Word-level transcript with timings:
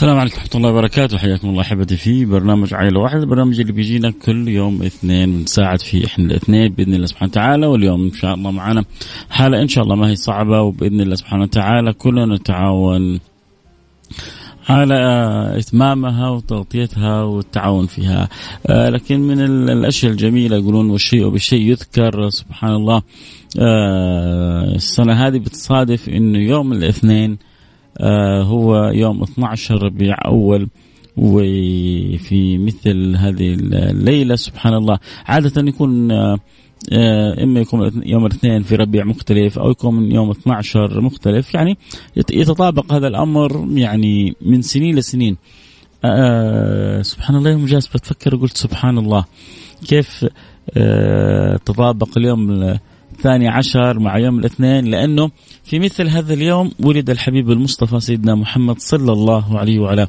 السلام 0.00 0.18
عليكم 0.18 0.36
ورحمة 0.36 0.50
الله 0.56 0.70
وبركاته. 0.70 1.18
حياكم 1.18 1.48
الله 1.48 1.60
أحبتي 1.60 1.96
في 1.96 2.24
برنامج 2.24 2.74
عائلة 2.74 3.00
واحدة 3.00 3.20
البرنامج 3.22 3.60
اللي 3.60 3.72
بيجينا 3.72 4.10
كل 4.10 4.48
يوم 4.48 4.82
اثنين 4.82 5.32
بنساعد 5.38 5.80
فيه 5.80 6.06
إحنا 6.06 6.24
الاثنين 6.24 6.72
بإذن 6.72 6.94
الله 6.94 7.06
سبحانه 7.06 7.30
وتعالى. 7.30 7.66
واليوم 7.66 8.04
إن 8.04 8.12
شاء 8.12 8.34
الله 8.34 8.50
معنا 8.50 8.84
حالة 9.30 9.62
إن 9.62 9.68
شاء 9.68 9.84
الله 9.84 9.96
ما 9.96 10.08
هي 10.10 10.16
صعبة 10.16 10.60
وبإذن 10.60 11.00
الله 11.00 11.14
سبحانه 11.14 11.42
وتعالى 11.42 11.92
كلنا 11.92 12.26
نتعاون 12.36 13.20
على 14.68 14.98
إتمامها 15.58 16.28
وتغطيتها 16.28 17.22
والتعاون 17.22 17.86
فيها. 17.86 18.28
آه 18.66 18.88
لكن 18.88 19.20
من 19.20 19.40
الأشياء 19.70 20.12
الجميلة 20.12 20.56
يقولون 20.56 20.90
والشيء 20.90 21.28
بالشيء 21.28 21.60
يذكر 21.60 22.30
سبحان 22.30 22.72
الله. 22.72 23.02
آه 23.58 24.74
السنة 24.74 25.12
هذه 25.12 25.38
بتصادف 25.38 26.08
أنه 26.08 26.38
يوم 26.38 26.72
الاثنين 26.72 27.49
هو 28.42 28.90
يوم 28.94 29.22
12 29.22 29.82
ربيع 29.82 30.16
أول 30.26 30.68
وفي 31.16 32.58
مثل 32.58 33.16
هذه 33.16 33.54
الليلة 33.72 34.36
سبحان 34.36 34.74
الله. 34.74 34.98
عادة 35.26 35.68
يكون 35.68 36.10
آه 36.12 36.38
إما 37.42 37.60
يكون 37.60 38.02
يوم 38.06 38.26
الاثنين 38.26 38.62
في 38.62 38.76
ربيع 38.76 39.04
مختلف 39.04 39.58
أو 39.58 39.70
يكون 39.70 40.12
يوم 40.12 40.30
12 40.30 41.00
مختلف. 41.00 41.54
يعني 41.54 41.78
يتطابق 42.16 42.92
هذا 42.92 43.08
الأمر 43.08 43.66
يعني 43.74 44.34
من 44.40 44.62
سنين 44.62 44.96
لسنين. 44.96 45.36
آه 46.04 47.02
سبحان 47.02 47.36
الله 47.36 47.50
يوم 47.50 47.64
جالس 47.64 47.86
بتفكر 47.86 48.36
قلت 48.36 48.56
سبحان 48.56 48.98
الله. 48.98 49.24
كيف 49.88 50.26
آه 50.76 51.56
تطابق 51.56 52.18
اليوم 52.18 52.78
الثاني 53.20 53.48
عشر 53.48 53.98
مع 53.98 54.18
يوم 54.18 54.38
الاثنين 54.38 54.84
لأنه 54.84 55.30
في 55.64 55.78
مثل 55.78 56.08
هذا 56.08 56.34
اليوم 56.34 56.72
ولد 56.80 57.10
الحبيب 57.10 57.50
المصطفى 57.50 58.00
سيدنا 58.00 58.34
محمد 58.34 58.78
صلى 58.78 59.12
الله 59.12 59.58
عليه 59.58 59.78
وعلى 59.78 60.08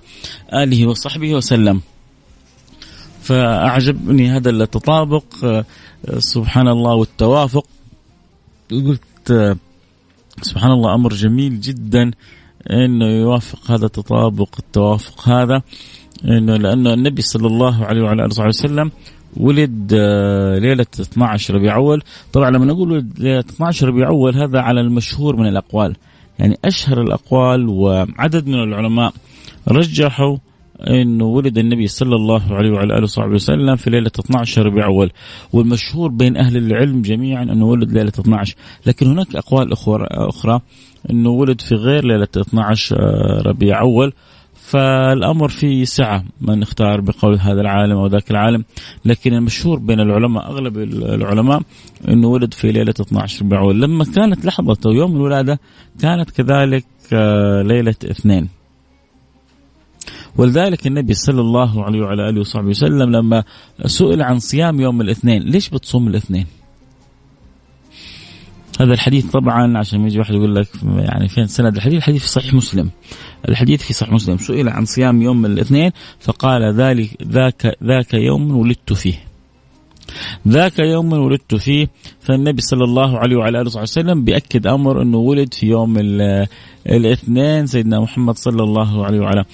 آله 0.53 0.87
وصحبه 0.87 1.33
وسلم. 1.33 1.81
فأعجبني 3.21 4.31
هذا 4.31 4.49
التطابق 4.49 5.23
سبحان 6.17 6.67
الله 6.67 6.93
والتوافق. 6.95 7.65
قلت 8.71 9.57
سبحان 10.41 10.71
الله 10.71 10.95
أمر 10.95 11.13
جميل 11.13 11.61
جدا 11.61 12.11
أنه 12.71 13.05
يوافق 13.05 13.71
هذا 13.71 13.85
التطابق 13.85 14.49
التوافق 14.59 15.29
هذا 15.29 15.61
إنه 16.25 16.57
لأنه 16.57 16.93
النبي 16.93 17.21
صلى 17.21 17.47
الله 17.47 17.85
عليه 17.85 18.01
وعلى 18.01 18.25
آله 18.25 18.47
وسلم 18.47 18.91
ولد 19.37 19.93
ليلة 20.61 20.85
12 21.01 21.55
ربيع 21.55 21.75
أول. 21.75 22.03
طبعا 22.33 22.49
لما 22.49 22.65
نقول 22.65 22.91
ولد 22.91 23.19
ليلة 23.19 23.39
12 23.39 23.87
ربيع 23.87 24.07
أول 24.07 24.35
هذا 24.35 24.59
على 24.59 24.81
المشهور 24.81 25.35
من 25.35 25.47
الأقوال. 25.47 25.95
يعني 26.39 26.57
أشهر 26.65 27.01
الأقوال 27.01 27.69
وعدد 27.69 28.47
من 28.47 28.55
العلماء 28.63 29.13
رجحوا 29.67 30.37
انه 30.89 31.25
ولد 31.25 31.57
النبي 31.57 31.87
صلى 31.87 32.15
الله 32.15 32.41
عليه 32.53 32.71
وعلى 32.71 32.93
آله 32.93 33.03
وصحبه 33.03 33.33
وسلم 33.33 33.75
في 33.75 33.89
ليلة 33.89 34.11
12 34.19 34.65
ربيع 34.65 34.85
أول. 34.85 35.11
والمشهور 35.53 36.09
بين 36.09 36.37
أهل 36.37 36.57
العلم 36.57 37.01
جميعا 37.01 37.43
إنه 37.43 37.65
ولد 37.65 37.91
ليلة 37.91 38.11
12 38.19 38.55
لكن 38.85 39.07
هناك 39.07 39.35
أقوال 39.35 39.73
أخرى 40.11 40.59
إنه 41.09 41.29
ولد 41.29 41.61
في 41.61 41.75
غير 41.75 42.05
ليلة 42.05 42.27
12 42.37 42.97
ربيع 43.45 43.81
أول. 43.81 44.13
فالأمر 44.71 45.49
فيه 45.49 45.85
سعة 45.85 46.23
ما 46.41 46.55
نختار 46.55 47.01
بقول 47.01 47.39
هذا 47.39 47.61
العالم 47.61 47.97
أو 47.97 48.07
ذاك 48.07 48.31
العالم. 48.31 48.63
لكن 49.05 49.33
المشهور 49.33 49.79
بين 49.79 49.99
العلماء 49.99 50.51
أغلب 50.51 50.77
العلماء 50.77 51.61
إنه 52.07 52.27
ولد 52.27 52.53
في 52.53 52.71
ليلة 52.71 52.93
12 53.01 53.45
ربيع 53.45 53.59
اول 53.59 53.81
لما 53.81 54.05
كانت 54.05 54.45
لحظته 54.45 54.89
يوم 54.89 55.15
الولادة 55.15 55.59
كانت 56.01 56.29
كذلك 56.29 56.85
ليلة 57.65 57.95
اثنين. 58.03 58.49
ولذلك 60.37 60.87
النبي 60.87 61.13
صلى 61.13 61.41
الله 61.41 61.83
عليه 61.83 62.01
وعلى 62.01 62.29
آله 62.29 62.39
وصحبه 62.39 62.67
وسلم 62.67 63.11
لما 63.11 63.43
سئل 63.85 64.21
عن 64.21 64.39
صيام 64.39 64.81
يوم 64.81 65.01
الاثنين 65.01 65.41
ليش 65.41 65.69
بتصوم 65.69 66.07
الاثنين؟ 66.07 66.45
هذا 68.81 68.93
الحديث 68.93 69.25
طبعا 69.25 69.77
عشان 69.77 70.05
يجي 70.05 70.19
واحد 70.19 70.33
يقول 70.33 70.55
لك 70.55 70.67
يعني 70.83 71.27
فين 71.27 71.47
سند. 71.47 71.75
الحديث 71.75 71.97
الحديث 71.97 72.21
في 72.21 72.29
صحيح 72.29 72.53
مسلم. 72.53 72.89
الحديث 73.49 73.83
في 73.83 73.93
صحيح 73.93 74.13
مسلم. 74.13 74.37
سئل 74.37 74.69
عن 74.69 74.85
صيام 74.85 75.21
يوم 75.21 75.45
الاثنين 75.45 75.91
فقال 76.19 76.73
ذلك 76.73 77.09
ذاك 77.23 77.77
ذاك 77.83 78.13
يوم 78.13 78.57
ولدت 78.57 78.93
فيه. 78.93 79.30
ذاك 80.47 80.79
يوم 80.79 81.13
ولدت 81.13 81.55
فيه 81.55 81.87
فالنبي 82.19 82.61
صلى 82.61 82.83
الله 82.83 83.17
عليه 83.19 83.35
وعلى 83.35 83.61
آله 83.61 83.81
وسلم 83.81 84.23
بيأكد 84.23 84.67
أمر 84.67 85.01
إنه 85.01 85.17
ولد 85.17 85.53
في 85.53 85.67
يوم 85.67 85.97
الاثنين 86.87 87.67
سيدنا 87.67 87.99
محمد 87.99 88.37
صلى 88.37 88.63
الله 88.63 89.05
عليه 89.05 89.19
وعلى 89.19 89.45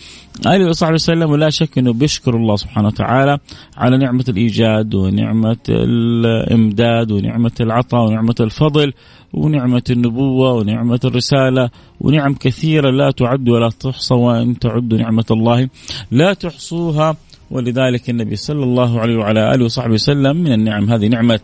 آله 0.45 0.69
وصحبه 0.69 0.93
وسلم. 0.93 1.31
ولا 1.31 1.49
شك 1.49 1.77
إنه 1.77 1.93
بيشكر 1.93 2.35
الله 2.35 2.55
سبحانه 2.55 2.87
وتعالى 2.87 3.37
على 3.77 3.97
نعمة 3.97 4.25
الإيجاد 4.29 4.95
ونعمة 4.95 5.57
الإمداد 5.69 7.11
ونعمة 7.11 7.51
العطاء 7.61 8.07
ونعمة 8.07 8.35
الفضل 8.39 8.93
ونعمة 9.33 9.83
النبوة 9.89 10.53
ونعمة 10.53 10.99
الرسالة 11.05 11.69
ونعم 12.01 12.33
كثيرة 12.33 12.89
لا 12.89 13.11
تعد 13.11 13.49
ولا 13.49 13.69
تحصى 13.69 14.13
وإن 14.13 14.59
تعدوا 14.59 14.97
نعمة 14.97 15.25
الله 15.31 15.69
لا 16.11 16.33
تحصوها 16.33 17.15
ولذلك 17.51 18.09
النبي 18.09 18.35
صلى 18.35 18.63
الله 18.63 18.99
عليه 18.99 19.17
وعلى 19.17 19.55
آله 19.55 19.65
وصحبه 19.65 19.93
وسلم 19.93 20.37
من 20.37 20.53
النعم 20.53 20.89
هذه 20.89 21.07
نعمة 21.07 21.39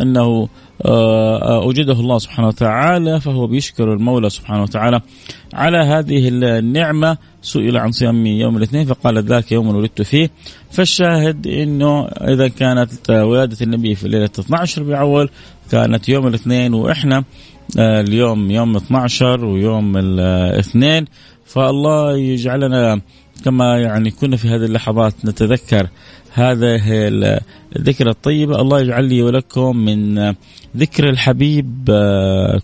أنه 0.00 0.48
أوجده 0.86 1.92
الله 1.92 2.18
سبحانه 2.18 2.48
وتعالى 2.48 3.20
فهو 3.20 3.46
بيشكر 3.46 3.92
المولى 3.92 4.30
سبحانه 4.30 4.62
وتعالى 4.62 5.00
على 5.54 5.78
هذه 5.78 6.28
النعمة. 6.28 7.18
سئل 7.42 7.76
عن 7.76 7.92
صيام 7.92 8.26
يوم 8.26 8.56
الاثنين 8.56 8.86
فقال 8.86 9.24
ذاك 9.24 9.52
يوم 9.52 9.68
ولدت 9.68 10.02
فيه. 10.02 10.30
فالشاهد 10.70 11.46
إنه 11.46 12.04
إذا 12.04 12.48
كانت 12.48 13.10
ولادة 13.10 13.56
النبي 13.62 13.94
في 13.94 14.08
ليلة 14.08 14.30
12 14.38 14.82
ربيع 14.82 15.00
اول 15.00 15.28
كانت 15.70 16.08
يوم 16.08 16.26
الاثنين 16.26 16.74
وإحنا 16.74 17.24
اليوم 17.78 18.50
يوم 18.50 18.76
12 18.76 19.44
ويوم 19.44 19.96
الاثنين 19.96 21.04
فالله 21.44 22.16
يجعلنا 22.16 23.00
كما 23.44 23.78
يعني 23.78 24.10
كنا 24.10 24.36
في 24.36 24.48
هذه 24.48 24.64
اللحظات 24.64 25.14
نتذكر 25.24 25.88
هذه 26.32 26.82
الذكرى 27.76 28.10
الطيبة. 28.10 28.60
الله 28.60 28.80
يجعل 28.80 29.04
لي 29.04 29.22
ولكم 29.22 29.76
من 29.76 30.18
ذكر 30.76 31.10
الحبيب 31.10 31.84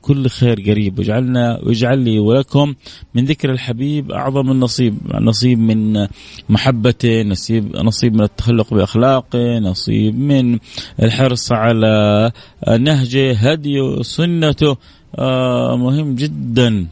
كل 0.03 0.29
خير 0.29 0.61
قريب. 0.61 0.99
ويجعلنا 0.99 1.61
ويجعل 1.63 1.99
لي 1.99 2.19
ولكم 2.19 2.75
من 3.15 3.25
ذكر 3.25 3.51
الحبيب 3.51 4.13
أعظم 4.13 4.51
النصيب. 4.51 4.95
نصيب 5.15 5.59
من 5.59 6.07
محبته 6.49 7.23
نصيب 7.23 7.77
نصيب 7.77 8.15
من 8.15 8.23
التخلق 8.23 8.75
بأخلاقه 8.75 9.59
نصيب 9.59 10.19
من 10.19 10.59
الحرص 11.03 11.53
على 11.53 12.33
نهجه 12.79 13.33
هديه 13.33 14.03
سنته 14.03 14.77
مهم 15.77 16.15
جدا. 16.15 16.87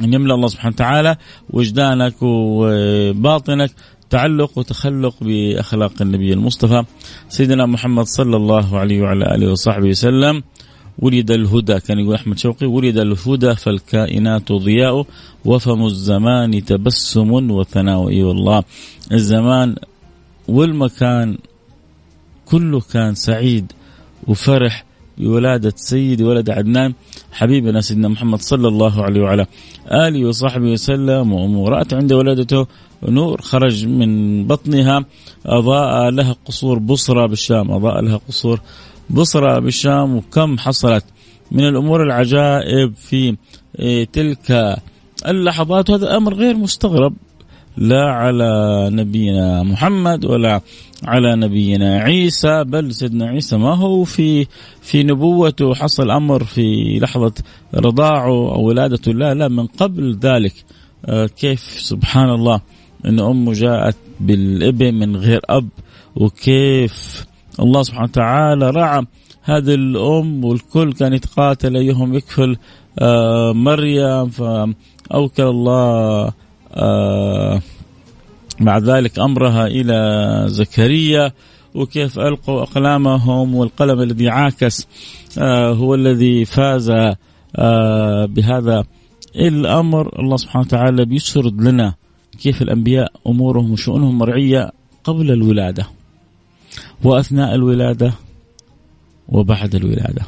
أن 0.00 0.14
يملأ 0.14 0.34
الله 0.34 0.48
سبحانه 0.48 0.74
وتعالى 0.74 1.16
وجدانك 1.50 2.14
وباطنك 2.22 3.70
تعلق 4.10 4.58
وتخلق 4.58 5.14
بأخلاق 5.20 6.02
النبي 6.02 6.32
المصطفى 6.32 6.84
سيدنا 7.28 7.66
محمد 7.66 8.04
صلى 8.04 8.36
الله 8.36 8.78
عليه 8.78 9.02
وعلى 9.02 9.34
آله 9.34 9.50
وصحبه 9.50 9.88
وسلم. 9.88 10.42
ولد 10.98 11.30
الهدى 11.30 11.80
كان 11.80 11.98
يقول 11.98 12.14
أحمد 12.14 12.38
شوقي 12.38 12.66
ولد 12.66 12.98
الهدى 12.98 13.54
فالكائنات 13.54 14.52
ضياء 14.52 15.06
وفم 15.44 15.86
الزمان 15.86 16.64
تبسم 16.64 17.50
وثناء 17.50 18.08
إي 18.08 18.22
والله. 18.22 18.62
الزمان 19.12 19.76
والمكان 20.48 21.38
كله 22.46 22.80
كان 22.80 23.14
سعيد 23.14 23.72
وفرح 24.26 24.84
بولادة 25.18 25.72
سيدي 25.76 26.24
ولد 26.24 26.50
عدنان 26.50 26.92
حبيبنا 27.32 27.80
سيدنا 27.80 28.08
محمد 28.08 28.40
صلى 28.40 28.68
الله 28.68 29.02
عليه 29.02 29.20
وعلى 29.20 29.46
آله 29.90 30.28
وصحبه 30.28 30.72
وسلم 30.72 31.32
ورأت 31.32 31.94
عند 31.94 32.12
ولادته 32.12 32.66
نور 33.08 33.40
خرج 33.42 33.86
من 33.86 34.46
بطنها 34.46 35.04
أضاء 35.46 36.10
لها 36.10 36.36
قصور 36.46 36.78
بصرى 36.78 37.28
بالشام 37.28 37.70
أضاء 37.70 38.00
لها 38.00 38.20
قصور 38.28 38.60
بصرى 39.10 39.60
بالشام 39.60 40.16
وكم 40.16 40.58
حصلت 40.58 41.04
من 41.52 41.68
الأمور 41.68 42.02
العجائب 42.02 42.94
في 42.94 43.36
إيه، 43.78 44.04
تلك 44.12 44.76
اللحظات. 45.26 45.90
وهذا 45.90 46.16
أمر 46.16 46.34
غير 46.34 46.56
مستغرب 46.56 47.14
لا 47.76 48.04
على 48.12 48.88
نبينا 48.92 49.62
محمد 49.62 50.24
ولا 50.24 50.60
على 51.02 51.36
نبينا 51.36 51.98
عيسى 51.98 52.64
بل 52.64 52.94
سيدنا 52.94 53.26
عيسى 53.26 53.56
ما 53.56 53.74
هو 53.74 54.04
في 54.04 54.46
في 54.82 55.02
نبوته 55.02 55.74
حصل 55.74 56.10
أمر 56.10 56.44
في 56.44 56.98
لحظة 57.02 57.32
رضاعه 57.74 58.54
أو 58.54 58.62
ولادته. 58.62 59.12
لا 59.12 59.34
لا 59.34 59.48
من 59.48 59.66
قبل 59.66 60.18
ذلك. 60.18 60.54
آه، 61.06 61.26
كيف؟ 61.26 61.60
سبحان 61.60 62.30
الله 62.30 62.60
إن 63.06 63.20
أمه 63.20 63.52
جاءت 63.52 63.96
بالإبن 64.20 64.94
من 64.94 65.16
غير 65.16 65.40
أب 65.48 65.68
وكيف 66.16 67.26
الله 67.60 67.82
سبحانه 67.82 68.04
وتعالى 68.04 68.70
رعى 68.70 69.06
هذه 69.42 69.74
الأم 69.74 70.44
والكل 70.44 70.92
كان 70.92 71.12
يتقاتل 71.12 71.76
أيهم 71.76 72.14
يكفل 72.14 72.56
آه، 72.98 73.52
مريم 73.52 74.28
فأوكل 74.28 75.42
الله 75.42 76.32
آه، 76.74 77.60
مع 78.60 78.78
ذلك 78.78 79.18
أمرها 79.18 79.66
إلى 79.66 79.98
زكريا 80.46 81.32
وكيف 81.74 82.18
ألقوا 82.18 82.62
أقلامهم 82.62 83.54
والقلم 83.54 84.00
الذي 84.00 84.28
عاكس 84.28 84.86
آه، 85.38 85.72
هو 85.72 85.94
الذي 85.94 86.44
فاز 86.44 86.92
بهذا 88.28 88.84
الأمر 89.36 90.20
الله 90.20 90.36
سبحانه 90.36 90.64
وتعالى 90.64 91.04
بيسرد 91.04 91.60
لنا 91.62 91.94
كيف 92.42 92.62
الأنبياء 92.62 93.12
أمورهم 93.26 93.72
وشؤونهم 93.72 94.18
مرعية 94.18 94.72
قبل 95.04 95.30
الولادة 95.30 95.86
وأثناء 97.04 97.54
الولادة 97.54 98.12
وبعد 99.28 99.74
الولادة. 99.74 100.22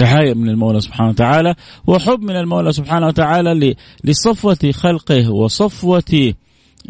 رعايه 0.00 0.34
من 0.34 0.48
المولى 0.48 0.80
سبحانه 0.80 1.10
وتعالى 1.10 1.54
وحب 1.86 2.22
من 2.22 2.36
المولى 2.36 2.72
سبحانه 2.72 3.06
وتعالى 3.06 3.74
لصفوة 4.04 4.72
خلقه 4.72 5.30
وصفوة 5.30 6.34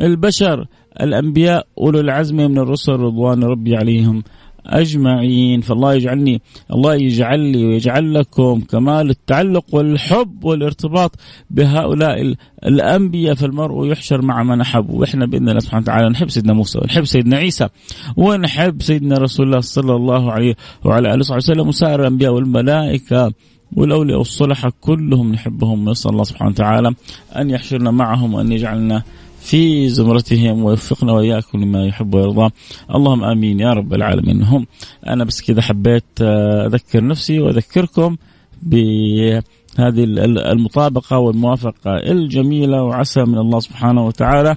البشر 0.01 0.67
الأنبياء 1.01 1.67
أولو 1.79 2.01
العزم 2.01 2.37
من 2.37 2.59
الرسل 2.59 2.93
رضوان 2.93 3.45
ربي 3.45 3.77
عليهم 3.77 4.23
أجمعين. 4.67 5.61
فالله 5.61 5.95
يجعلني 5.95 6.43
الله 6.73 6.95
يجعل 6.95 7.41
لي 7.41 7.67
ويجعل 7.67 8.15
لكم 8.15 8.61
كمال 8.61 9.11
التعلق 9.11 9.65
والحب 9.73 10.45
والارتباط 10.45 11.17
بهؤلاء 11.51 12.35
الأنبياء. 12.67 13.35
فالمرء 13.35 13.87
يحشر 13.87 14.23
مع 14.23 14.43
من 14.43 14.61
أحب. 14.61 14.91
وإحنا 14.91 15.27
بإذن 15.27 15.49
الله 15.49 15.61
سبحانه 15.61 15.83
وتعالى 15.83 16.09
نحب 16.09 16.31
سيدنا 16.31 16.53
موسى 16.53 16.79
ونحب 16.79 17.05
سيدنا 17.05 17.37
عيسى 17.37 17.69
ونحب 18.17 18.83
سيدنا 18.83 19.19
رسول 19.19 19.47
الله 19.47 19.61
صلى 19.61 19.95
الله 19.97 20.33
عليه 20.33 20.55
وعلى 20.85 21.09
آله 21.09 21.19
وصحبه 21.19 21.37
وسلم. 21.37 21.69
وسائر 21.69 22.01
الأنبياء 22.01 22.33
والملائكة 22.33 23.33
والأولياء 23.77 24.19
والصلحاء 24.19 24.73
كلهم 24.81 25.33
نحبهم 25.33 25.89
نسال 25.91 26.11
الله 26.11 26.25
سبحانه 26.25 26.51
وتعالى 26.51 26.95
أن 27.37 27.51
يحشرنا 27.51 27.91
معهم 27.91 28.35
وأن 28.35 28.53
يجعلنا 28.53 29.03
في 29.43 29.89
زمرتهم 29.89 30.65
ويوفقنا 30.65 31.13
وإياكم 31.13 31.63
لما 31.63 31.87
يحب 31.87 32.15
ويرضى. 32.15 32.51
اللهم 32.95 33.25
آمين 33.25 33.61
يا 33.61 33.73
رب 33.73 33.95
العالمين. 33.95 34.43
هم 34.43 34.67
أنا 35.09 35.25
بس 35.25 35.43
كذا 35.43 35.63
حبيت 35.63 36.05
آه، 36.23 36.67
أذكر 36.67 37.05
نفسي 37.05 37.41
وأذكركم 37.41 38.17
بهذه 38.63 40.05
المطابقة 40.53 41.19
والموافقة 41.19 41.97
الجميلة 41.97 42.83
وعسى 42.83 43.25
من 43.25 43.39
الله 43.39 43.61
سبحانه 43.61 44.07
وتعالى 44.07 44.57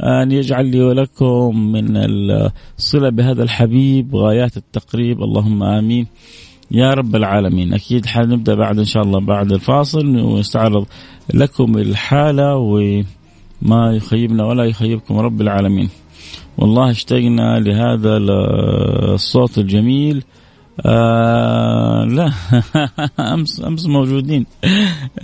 أن 0.00 0.32
يجعل 0.32 0.66
لي 0.66 0.82
ولكم 0.82 1.72
من 1.72 1.86
الصلة 2.78 3.10
بهذا 3.10 3.42
الحبيب 3.42 4.16
غايات 4.16 4.56
التقريب. 4.56 5.22
اللهم 5.22 5.62
آمين 5.62 6.06
يا 6.70 6.94
رب 6.94 7.16
العالمين. 7.16 7.74
أكيد 7.74 8.06
حنبدأ 8.06 8.54
بعد 8.54 8.78
إن 8.78 8.84
شاء 8.84 9.02
الله 9.02 9.20
بعد 9.20 9.52
الفاصل. 9.52 10.06
ونستعرض 10.06 10.86
لكم 11.34 11.78
الحالة 11.78 12.56
و 12.56 13.02
ما 13.62 13.92
يخيبنا 13.96 14.44
ولا 14.44 14.64
يخيبكم 14.64 15.18
رب 15.18 15.40
العالمين. 15.40 15.88
والله 16.58 16.90
اشتقنا 16.90 17.58
لهذا 17.60 18.16
الصوت 19.14 19.58
الجميل. 19.58 20.24
آه 20.86 22.04
لا 22.04 22.32
أمس 23.34 23.64
أمس 23.64 23.86
موجودين. 23.86 24.46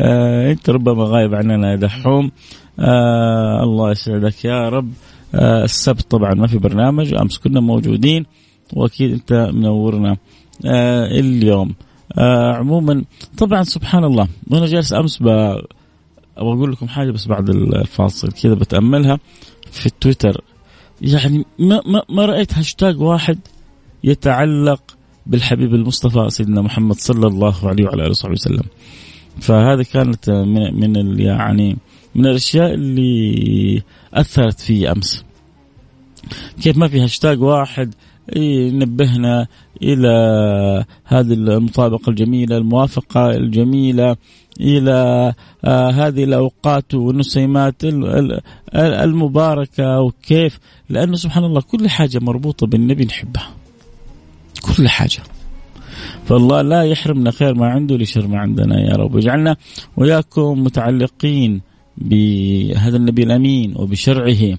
آه 0.00 0.52
أنت 0.52 0.70
ربما 0.70 1.04
غايب 1.04 1.34
عننا 1.34 1.70
يا 1.70 1.76
دحوم 1.76 2.30
آه 2.80 3.62
الله 3.62 3.90
يسعدك 3.90 4.44
يا 4.44 4.68
رب. 4.68 4.90
آه 5.34 5.64
السبت 5.64 6.10
طبعا 6.10 6.34
ما 6.34 6.46
في 6.46 6.58
برنامج 6.58 7.14
أمس 7.14 7.38
كنا 7.38 7.60
موجودين 7.60 8.26
وأكيد 8.72 9.12
أنت 9.12 9.50
منورنا. 9.52 10.16
آه 10.66 11.06
اليوم. 11.06 11.74
آه 12.18 12.52
عموما 12.54 13.04
طبعا 13.38 13.62
سبحان 13.62 14.04
الله 14.04 14.28
وأنا 14.50 14.66
جالس 14.66 14.92
أمس 14.92 15.22
أبغى 16.36 16.52
أقول 16.52 16.72
لكم 16.72 16.88
حاجة 16.88 17.10
بس 17.10 17.26
بعد 17.26 17.48
الفاصل 17.50 18.32
كذا 18.32 18.54
بتأملها 18.54 19.18
في 19.70 19.86
التويتر 19.86 20.40
يعني 21.00 21.44
ما 21.58 21.80
ما, 21.86 22.02
ما 22.08 22.26
رأيت 22.26 22.54
هاشتاج 22.54 23.00
واحد 23.00 23.38
يتعلق 24.04 24.96
بالحبيب 25.26 25.74
المصطفى 25.74 26.30
سيدنا 26.30 26.62
محمد 26.62 26.96
صلى 26.96 27.26
الله 27.26 27.68
عليه 27.68 27.84
وعلى 27.84 28.02
آله 28.02 28.10
وصحبه 28.10 28.32
وسلم. 28.32 28.64
فهذه 29.40 29.84
كانت 29.92 30.30
من 30.30 30.80
من 30.80 31.20
يعني 31.20 31.76
من 32.14 32.26
الأشياء 32.26 32.74
اللي 32.74 33.82
أثرت 34.14 34.60
في 34.60 34.90
أمس. 34.92 35.24
كيف 36.62 36.76
ما 36.76 36.88
في 36.88 37.00
هاشتاج 37.00 37.42
واحد 37.42 37.94
ينبهنا 38.36 39.46
إلى 39.82 40.08
هذه 41.04 41.32
المطابقة 41.32 42.10
الجميلة، 42.10 42.56
الموافقة 42.56 43.30
الجميلة، 43.30 44.16
إلى 44.60 45.32
آه، 45.64 45.90
هذه 45.90 46.24
الأوقات 46.24 46.94
والنسيمات 46.94 47.74
المباركة 48.74 50.00
وكيف 50.00 50.58
لأنه 50.88 51.16
سبحان 51.16 51.44
الله 51.44 51.60
كل 51.60 51.88
حاجة 51.88 52.18
مربوطة 52.18 52.66
بالنبي 52.66 53.04
نحبها. 53.04 53.50
كل 54.62 54.88
حاجة. 54.88 55.22
فالله 56.24 56.62
لا 56.62 56.82
يحرمنا 56.82 57.30
خير 57.30 57.54
ما 57.54 57.66
عنده 57.66 57.96
لشر 57.96 58.26
ما 58.26 58.38
عندنا 58.38 58.80
يا 58.80 58.96
رب. 58.96 59.14
واجعلنا 59.14 59.56
وياكم 59.96 60.62
متعلقين 60.64 61.60
بهذا 61.98 62.96
النبي 62.96 63.22
الأمين 63.22 63.74
وبشرعه 63.76 64.58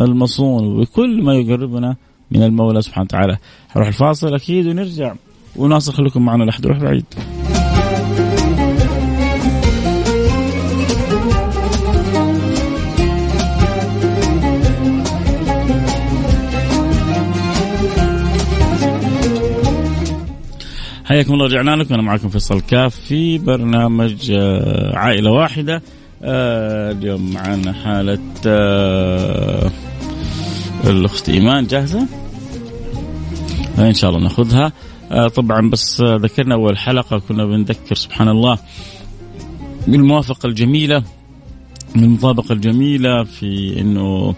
المصون 0.00 0.66
وبكل 0.66 1.22
ما 1.22 1.34
يقربنا 1.34 1.96
من 2.30 2.42
المولى 2.42 2.82
سبحانه 2.82 3.04
وتعالى. 3.04 3.36
حروح 3.68 3.86
الفاصل 3.86 4.34
أكيد 4.34 4.66
ونرجع 4.66 5.14
وناصر 5.56 5.92
خليكم 5.92 6.24
معنا 6.24 6.44
لحد 6.44 6.66
روح 6.66 6.78
بعيد. 6.78 7.04
حياكم 21.10 21.34
الله 21.34 21.46
رجعنا 21.46 21.76
لكم. 21.76 21.94
أنا 21.94 22.02
معكم 22.02 22.28
فيصل 22.28 22.60
كاف 22.60 22.96
في 22.96 23.38
برنامج 23.38 24.30
آه، 24.30 24.96
عائلة 24.96 25.30
واحدة. 25.30 25.82
آه، 26.22 26.92
اليوم 26.92 27.32
معنا 27.32 27.72
حالة 27.72 28.18
آه، 28.46 29.70
الأخت 30.86 31.28
إيمان. 31.28 31.66
جاهزة؟ 31.66 32.06
إن 33.78 33.94
شاء 33.94 34.10
الله 34.10 34.22
ناخذها. 34.22 34.72
طبعا 35.34 35.70
بس 35.70 36.00
ذكرنا 36.00 36.54
أول 36.54 36.78
حلقة 36.78 37.18
كنا 37.18 37.44
بنذكر 37.44 37.94
سبحان 37.94 38.28
الله 38.28 38.58
بالموافقة 39.86 40.46
الجميلة 40.46 41.02
بالمطابقة 41.94 42.52
الجميلة 42.52 43.24
في 43.24 43.80
إنه 43.80 44.34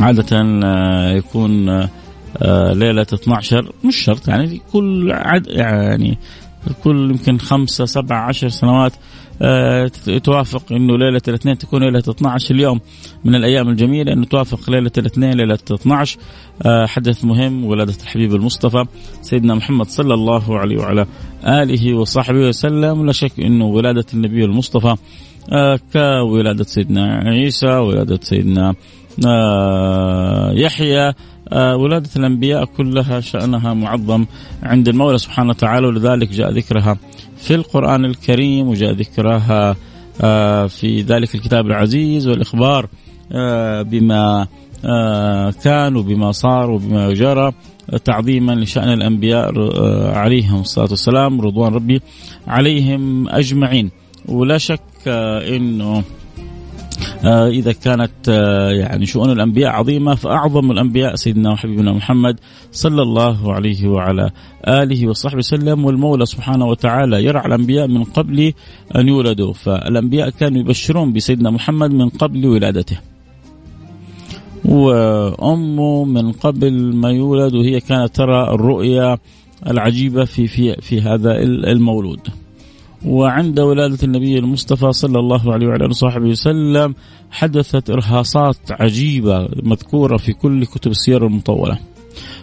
عادة 0.00 0.38
يكون 1.16 1.68
ليلة 2.72 3.06
12 3.14 3.72
مش 3.84 3.96
شرط 3.96 4.28
يعني 4.28 4.60
كل 4.72 5.12
عد 5.12 5.46
يعني 5.46 6.18
كل 6.84 7.10
يمكن 7.10 7.38
خمسة 7.38 7.84
سبع 7.84 8.16
عشر 8.16 8.48
سنوات 8.48 8.92
آه، 9.42 9.90
توافق 10.24 10.72
إنه 10.72 10.98
ليلة 10.98 11.20
الاثنين 11.28 11.58
تكون 11.58 11.82
ليلة 11.82 12.02
12 12.08 12.54
اليوم 12.54 12.80
من 13.24 13.34
الأيام 13.34 13.68
الجميلة 13.68 14.12
إنه 14.12 14.24
توافق 14.24 14.70
ليلة 14.70 14.90
الاثنين 14.98 15.32
ليلة 15.32 15.58
12 15.72 16.18
آه، 16.66 16.86
حدث 16.86 17.24
مهم 17.24 17.64
ولادة 17.64 17.94
الحبيب 18.02 18.34
المصطفى 18.34 18.84
سيدنا 19.22 19.54
محمد 19.54 19.86
صلى 19.86 20.14
الله 20.14 20.58
عليه 20.58 20.78
وعلى 20.78 21.06
آله 21.44 21.94
وصحبه 21.94 22.48
وسلم. 22.48 23.06
لا 23.06 23.12
شك 23.12 23.40
إنه 23.40 23.64
ولادة 23.64 24.06
النبي 24.14 24.44
المصطفى 24.44 24.96
آه، 25.52 25.80
كولادة 25.92 26.64
سيدنا 26.64 27.22
عيسى 27.26 27.66
ولادة 27.66 28.18
سيدنا 28.22 28.74
يحيى 30.54 31.12
ولادة 31.52 32.10
الأنبياء 32.16 32.64
كلها 32.64 33.20
شأنها 33.20 33.74
معظم 33.74 34.26
عند 34.62 34.88
المولى 34.88 35.18
سبحانه 35.18 35.50
وتعالى 35.50 35.86
ولذلك 35.86 36.28
جاء 36.28 36.50
ذكرها 36.50 36.96
في 37.36 37.54
القرآن 37.54 38.04
الكريم 38.04 38.68
وجاء 38.68 38.92
ذكرها 38.92 39.76
آه، 40.20 40.66
في 40.66 41.02
ذلك 41.02 41.34
الكتاب 41.34 41.66
العزيز 41.66 42.28
والإخبار 42.28 42.88
آه، 43.32 43.82
بما 43.82 44.46
آه، 44.84 45.50
كان 45.64 45.96
وبما 45.96 46.32
صار 46.32 46.70
وبما 46.70 47.12
جرى 47.12 47.52
تعظيما 48.04 48.52
لشأن 48.52 48.92
الأنبياء 48.92 49.52
عليهم 50.18 50.60
الصلاة 50.60 50.90
والسلام 50.90 51.40
رضوان 51.40 51.74
ربي 51.74 52.00
عليهم 52.46 53.28
أجمعين. 53.28 53.90
ولا 54.28 54.58
شك 54.58 54.80
أنه 55.08 55.96
آه، 55.96 56.02
إذا 57.48 57.72
كانت 57.72 58.12
آه، 58.28 58.70
يعني 58.70 59.06
شؤون 59.06 59.30
الأنبياء 59.30 59.72
عظيمة 59.72 60.14
فأعظم 60.14 60.70
الأنبياء 60.70 61.14
سيدنا 61.14 61.52
وحبيبنا 61.52 61.92
محمد 61.92 62.40
صلى 62.72 63.02
الله 63.02 63.52
عليه 63.52 63.88
وعلى 63.88 64.30
آله 64.68 65.08
وصحبه 65.08 65.38
وسلم 65.38 65.84
والمولى 65.84 66.26
سبحانه 66.26 66.66
وتعالى 66.66 67.24
يرعى 67.24 67.46
الأنبياء 67.46 67.88
من 67.88 68.04
قبل 68.04 68.52
أن 68.96 69.08
يولدوا 69.08 69.52
فالأنبياء 69.52 70.30
كانوا 70.30 70.60
يبشرون 70.60 71.12
بسيدنا 71.12 71.50
محمد 71.50 71.90
من 71.90 72.08
قبل 72.08 72.46
ولادته 72.46 72.98
وأمه 74.64 76.04
من 76.04 76.32
قبل 76.32 76.96
ما 76.96 77.10
يولد 77.10 77.54
وهي 77.54 77.80
كانت 77.80 78.16
ترى 78.16 78.54
الرؤيا 78.54 79.18
العجيبة 79.66 80.24
في 80.24 80.46
في 80.46 80.74
في 80.80 81.00
هذا 81.00 81.36
المولود. 81.42 82.41
وعند 83.06 83.60
ولادة 83.60 83.98
النبي 84.02 84.38
المصطفى 84.38 84.92
صلى 84.92 85.18
الله 85.18 85.52
عليه 85.52 85.66
وعلى 85.66 85.84
آله 85.84 85.90
وصحبه 85.90 86.26
وسلم 86.26 86.94
حدثت 87.30 87.90
إرهاصات 87.90 88.56
عجيبة 88.70 89.48
مذكورة 89.62 90.16
في 90.16 90.32
كل 90.32 90.64
كتب 90.64 90.90
السير 90.90 91.26
المطولة. 91.26 91.78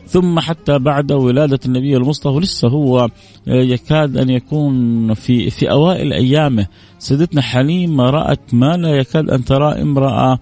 ثم 0.07 0.39
حتى 0.39 0.79
بعد 0.79 1.11
ولادة 1.11 1.59
النبي 1.65 1.97
المصطفى 1.97 2.39
لسه 2.39 2.67
هو 2.67 3.09
يكاد 3.47 4.17
أن 4.17 4.29
يكون 4.29 5.13
في 5.13 5.49
في 5.49 5.71
أوائل 5.71 6.13
أيامه. 6.13 6.67
سيدتنا 6.99 7.41
حليمة 7.41 8.09
رأت 8.09 8.53
ما 8.53 8.77
لا 8.77 8.89
يكاد 8.89 9.29
أن 9.29 9.45
ترى 9.45 9.81
امرأة 9.81 10.39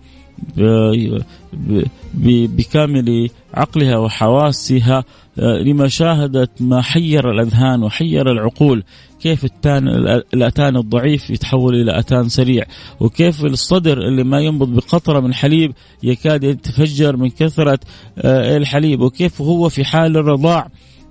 بكامل 2.58 3.30
عقلها 3.54 3.98
وحواسها 3.98 5.04
لما 5.38 5.88
شاهدت 5.88 6.62
ما 6.62 6.82
حير 6.82 7.32
الأذهان 7.32 7.84
وحير 7.84 8.32
العقول. 8.32 8.84
كيف 9.22 9.46
التان 9.46 9.88
الأتان 10.34 10.78
الضعيف 10.78 11.30
يتحول 11.30 11.76
إلى 11.76 12.00
أتان 12.00 12.30
سريع 12.30 12.66
وكيف 13.00 13.46
الصدر 13.46 13.98
اللي 13.98 14.24
ما 14.24 14.40
ينبض 14.40 14.70
بقطرة 14.70 15.20
من 15.20 15.34
حليب 15.34 15.74
يكاد 16.04 16.44
يتفجر 16.44 17.18
من 17.18 17.30
كثرة 17.30 17.80
آه، 18.18 18.58
الحليب 18.58 19.02
وكيف 19.02 19.42
هو 19.42 19.70
في 19.70 19.86
حال 19.86 20.18
الرضاع 20.18 20.68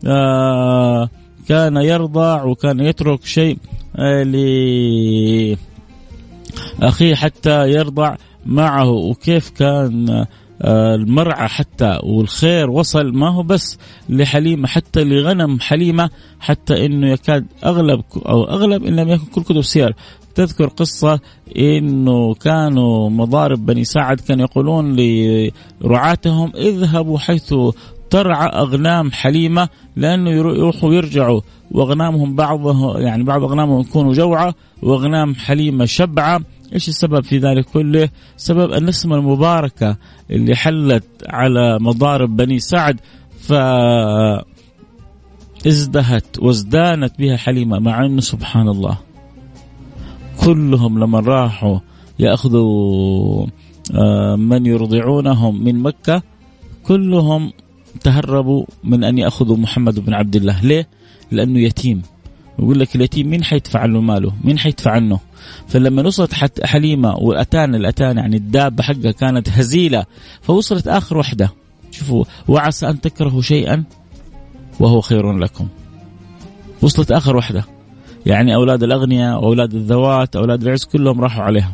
آه، 0.07 1.09
كان 1.49 1.77
يرضع 1.77 2.45
وكان 2.45 2.81
يترك 2.81 3.25
شيء 3.25 3.59
آه، 3.97 4.23
لأخيه 6.81 7.15
حتى 7.15 7.71
يرضع 7.71 8.17
معه 8.47 8.91
وكيف 8.91 9.51
كان 9.51 10.27
المرعى 10.65 11.49
حتى 11.49 11.99
والخير 12.03 12.71
وصل. 12.71 13.13
ما 13.13 13.29
هو 13.29 13.43
بس 13.43 13.79
لحليمة 14.09 14.69
حتى 14.69 15.05
لغنم 15.05 15.61
حليمة 15.61 16.11
حتى 16.41 16.87
إنه 16.87 17.11
يكاد 17.11 17.47
أغلب 17.65 18.03
أو 18.17 18.45
أغلب 18.45 18.85
إن 18.85 18.97
لم 18.97 19.09
يكن 19.09 19.25
كل 19.25 19.43
كتب 19.43 19.61
سير 19.61 19.95
تذكر 20.35 20.67
قصة 20.67 21.21
إنه 21.57 22.35
كانوا 22.35 23.11
مضارب 23.11 23.67
بني 23.67 23.85
سعد 23.85 24.21
كانوا 24.21 24.45
يقولون 24.45 24.97
لرعاتهم 25.83 26.53
اذهبوا 26.57 27.19
حيث 27.19 27.55
ترعى 28.11 28.49
أغنام 28.49 29.13
حليمة 29.13 29.69
لأنه 29.97 30.31
يروحوا 30.31 30.95
يرجعوا 30.95 31.41
وأغنامهم 31.71 32.35
بعضه 32.35 32.99
يعني 32.99 33.25
بعض 33.25 33.43
أغنامهم 33.43 33.81
يكونوا 33.81 34.13
جوعة 34.15 34.55
وأغنام 34.83 35.35
حليمة 35.35 35.85
شبعة. 35.85 36.41
إيش 36.75 36.89
السبب 36.89 37.25
في 37.25 37.39
ذلك 37.39 37.65
كله؟ 37.65 38.09
سبب 38.37 38.73
النسمة 38.73 39.17
المباركة 39.17 39.97
اللي 40.31 40.57
حلت 40.57 41.05
على 41.29 41.79
مضارب 41.81 42.37
بني 42.37 42.59
سعد 42.59 43.01
ف 43.39 43.53
ازدهت 45.67 46.39
وازدانت 46.39 47.19
بها 47.19 47.37
حليمة 47.37 47.79
مع 47.79 48.07
إنه 48.07 48.21
سبحان 48.21 48.69
الله 48.69 48.99
كلهم 50.45 50.99
لما 50.99 51.21
راحوا 51.21 51.79
يأخذوا 52.19 53.47
آه، 53.95 54.37
من 54.37 54.67
يرضعونهم 54.67 55.65
من 55.65 55.83
مكة 55.83 56.23
كلهم 56.87 57.53
تهربوا 58.01 58.65
من 58.85 59.05
أن 59.05 59.19
يأخذوا 59.19 59.57
محمد 59.57 60.01
بن 60.01 60.15
عبد 60.15 60.37
الله، 60.37 60.61
ليه؟ 60.61 60.89
لأنه 61.31 61.61
يتيم 61.61 62.03
يقول 62.59 62.81
لك 62.81 62.97
اليتيم 62.97 63.31
مين 63.31 63.45
حيدفع 63.45 63.85
له 63.85 64.01
ماله؟ 64.01 64.33
مين 64.45 64.59
حيدفع 64.59 64.91
عنه؟ 64.91 65.21
فلما 65.69 66.07
وصلت 66.07 66.35
حليمة 66.65 67.17
واتان 67.17 67.75
الاتان 67.75 68.17
يعني 68.17 68.37
الدابة 68.37 68.83
حقها 68.83 69.11
كانت 69.11 69.49
هزيلة 69.49 70.05
فوصلت 70.43 70.89
آخر 70.89 71.19
وحدة 71.19 71.53
شوفوا 71.91 72.25
وعسى 72.49 72.89
أن 72.89 73.01
تكرهوا 73.01 73.43
شيئا 73.43 73.85
وهو 74.81 75.01
خير 75.01 75.33
لكم. 75.39 75.69
وصلت 76.83 77.13
آخر 77.13 77.37
وحدة 77.37 77.65
يعني 78.27 78.55
أولاد 78.55 78.83
الأغنياء 78.83 79.43
واولاد 79.43 79.75
الذوات 79.75 80.37
أولاد 80.37 80.63
العز 80.63 80.85
كلهم 80.85 81.21
راحوا 81.21 81.43
عليها. 81.43 81.73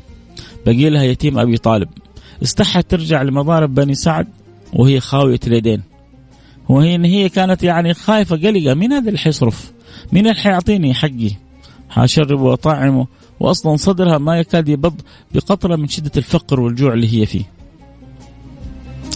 بقي 0.67 0.91
لها 0.91 1.03
يتيم 1.03 1.39
أبي 1.39 1.57
طالب. 1.57 1.89
استحت 2.43 2.91
ترجع 2.91 3.23
لمضارب 3.23 3.75
بني 3.75 3.95
سعد 3.95 4.27
وهي 4.73 5.01
خاوية 5.01 5.41
اليدين. 5.47 5.83
وهي 6.69 6.95
ان 6.95 7.05
هي 7.05 7.29
كانت 7.29 7.63
يعني 7.63 7.95
خايفة 7.95 8.37
قلقة 8.37 8.75
مين 8.75 8.93
هذا 8.93 9.09
اللي 9.09 9.19
حيصرف؟ 9.19 9.73
مين 10.13 10.27
اللي 10.27 10.41
حيعطيني 10.41 10.95
حقي؟ 10.95 11.31
حاشربه 11.91 12.43
واطعمه 12.43 13.07
واصلا 13.43 13.77
صدرها 13.77 14.19
ما 14.19 14.39
يكاد 14.39 14.69
يبض 14.69 15.01
بقطرة 15.35 15.77
من 15.77 15.89
شدة 15.89 16.11
الفقر 16.17 16.61
والجوع 16.61 16.93
اللي 16.93 17.21
هي 17.21 17.27
فيه. 17.27 17.45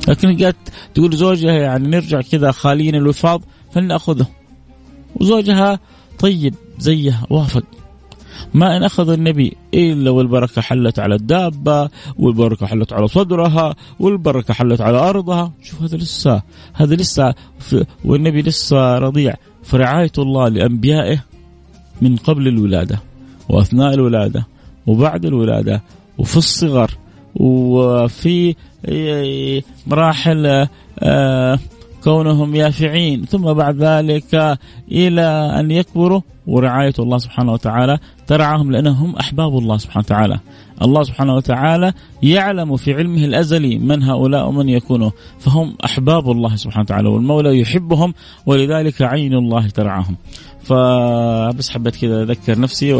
لكن 0.09 0.45
قالت 0.45 0.57
تقول 0.95 1.17
زوجها 1.17 1.53
يعني 1.53 1.89
نرجع 1.89 2.21
كذا 2.21 2.51
خاليين 2.51 2.95
الوفاض 2.95 3.43
فلنأخذه. 3.73 4.27
وزوجها 5.17 5.81
طيب 6.19 6.55
زيها 6.79 7.27
وافق. 7.31 7.65
ما 8.55 8.77
إن 8.77 8.83
أخذ 8.83 9.11
النبي 9.11 9.57
إلا 9.75 10.11
والبركة 10.11 10.63
حلت 10.63 10.99
على 10.99 11.15
الدابة 11.15 11.89
والبركة 12.19 12.67
حلت 12.67 12.93
على 12.93 13.09
صدرها 13.09 13.75
والبركة 14.01 14.55
حلت 14.55 14.81
على 14.81 14.99
أرضها 14.99 15.53
شوف 15.63 15.83
هذا 15.83 15.97
لسه 15.97 16.43
هذا 16.73 16.95
لسه 16.95 17.35
والنبي 18.05 18.43
لسه 18.43 18.99
رضيع 18.99 19.35
فرعاية 19.63 20.13
الله 20.19 20.49
لأنبيائه 20.49 21.25
من 22.03 22.17
قبل 22.17 22.49
الولادة 22.49 23.01
وأثناء 23.49 23.95
الولادة 23.95 24.47
وبعد 24.87 25.25
الولادة 25.25 25.83
وفي 26.19 26.37
الصغر 26.37 26.91
وفي 27.35 28.55
مراحل 29.87 30.67
آه، 30.99 31.59
كونهم 32.05 32.55
يافعين 32.55 33.25
ثم 33.25 33.53
بعد 33.53 33.77
ذلك 33.77 34.59
إلى 34.93 35.27
أن 35.61 35.71
يكبروا 35.71 36.21
ورعاية 36.47 36.95
الله 36.99 37.19
سبحانه 37.19 37.53
وتعالى 37.53 37.99
ترعاهم 38.27 38.73
لأنهم 38.73 39.17
أحباب 39.17 39.59
الله 39.59 39.79
سبحانه 39.79 40.05
وتعالى. 40.07 40.39
الله 40.83 41.03
سبحانه 41.03 41.35
وتعالى 41.35 41.93
يعلم 42.23 42.77
في 42.77 42.95
علمه 42.95 43.25
الأزلي 43.25 43.79
من 43.79 44.03
هؤلاء 44.03 44.49
ومن 44.49 44.69
يكونوا 44.69 45.11
فهم 45.39 45.75
أحباب 45.85 46.31
الله 46.31 46.57
سبحانه 46.57 46.83
وتعالى 46.83 47.09
والمولى 47.09 47.61
يحبهم 47.61 48.15
ولذلك 48.47 49.03
عين 49.03 49.35
الله 49.35 49.69
ترعاهم. 49.69 50.17
فبس 50.63 51.71
حبيت 51.71 51.97
كذا 51.97 52.23
أذكر 52.23 52.61
نفسي 52.61 52.95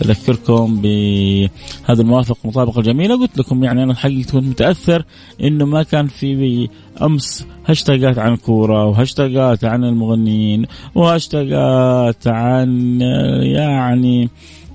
واذكركم 0.00 0.80
بهذه 0.80 2.00
الموافقه 2.00 2.36
المطابقه 2.44 2.78
الجميله 2.78 3.20
قلت 3.20 3.38
لكم 3.38 3.64
يعني 3.64 3.82
أنا 3.82 3.94
حقيقه 3.94 4.32
كنت 4.32 4.44
متأثر 4.48 5.04
إنه 5.42 5.64
ما 5.64 5.82
كان 5.82 6.06
في 6.06 6.68
أمس 7.02 7.46
هاشتاجات 7.66 8.18
عن 8.18 8.36
كورة 8.36 8.86
وهاشتاجات 8.86 9.64
عن 9.64 9.84
المغنيين 9.84 10.66
وهاشتاجات 10.94 12.26
عن 12.26 13.00
يعني 13.42 14.28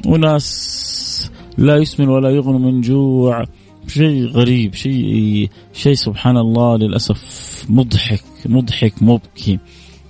وناس 0.06 1.32
لا 1.58 1.76
يسمن 1.78 2.10
ولا 2.10 2.30
يغنى 2.30 2.60
من 2.60 2.82
جوع. 2.82 3.44
شيء 3.88 4.26
غريب 4.26 4.74
شيء 4.74 5.50
شيء 5.74 5.94
سبحان 5.94 6.38
الله 6.38 6.78
للأسف 6.78 7.66
مضحك 7.70 8.24
مضحك 8.46 8.94
مبكي. 9.02 9.60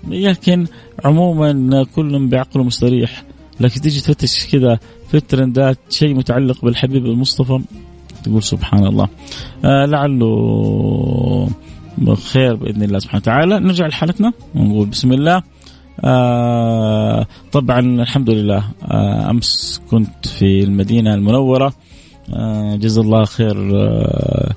لكن 0.07 0.65
عموما 1.05 1.83
كل 1.95 2.27
بعقله 2.27 2.63
مستريح. 2.63 3.23
لكن 3.59 3.81
تيجي 3.81 4.01
تفتش 4.01 4.47
كذا 4.47 4.79
في 5.07 5.17
الترندات 5.17 5.77
شيء 5.89 6.15
متعلق 6.15 6.65
بالحبيب 6.65 7.05
المصطفى 7.05 7.59
تقول 8.23 8.43
سبحان 8.43 8.85
الله. 8.85 9.07
آه 9.65 9.85
لعله 9.85 11.49
خير 12.31 12.55
بإذن 12.55 12.83
الله 12.83 12.99
سبحانه 12.99 13.21
وتعالى. 13.21 13.59
نرجع 13.59 13.87
لحالتنا 13.87 14.33
ونقول 14.55 14.87
بسم 14.87 15.11
الله. 15.13 15.43
آه 16.03 17.27
طبعا 17.51 17.79
الحمد 17.79 18.29
لله. 18.29 18.63
آه 18.83 19.29
أمس 19.29 19.81
كنت 19.91 20.27
في 20.27 20.63
المدينة 20.63 21.13
المنورة. 21.13 21.73
آه 22.33 22.75
جزا 22.75 23.01
الله 23.01 23.25
خير 23.25 23.71
آه 23.75 24.53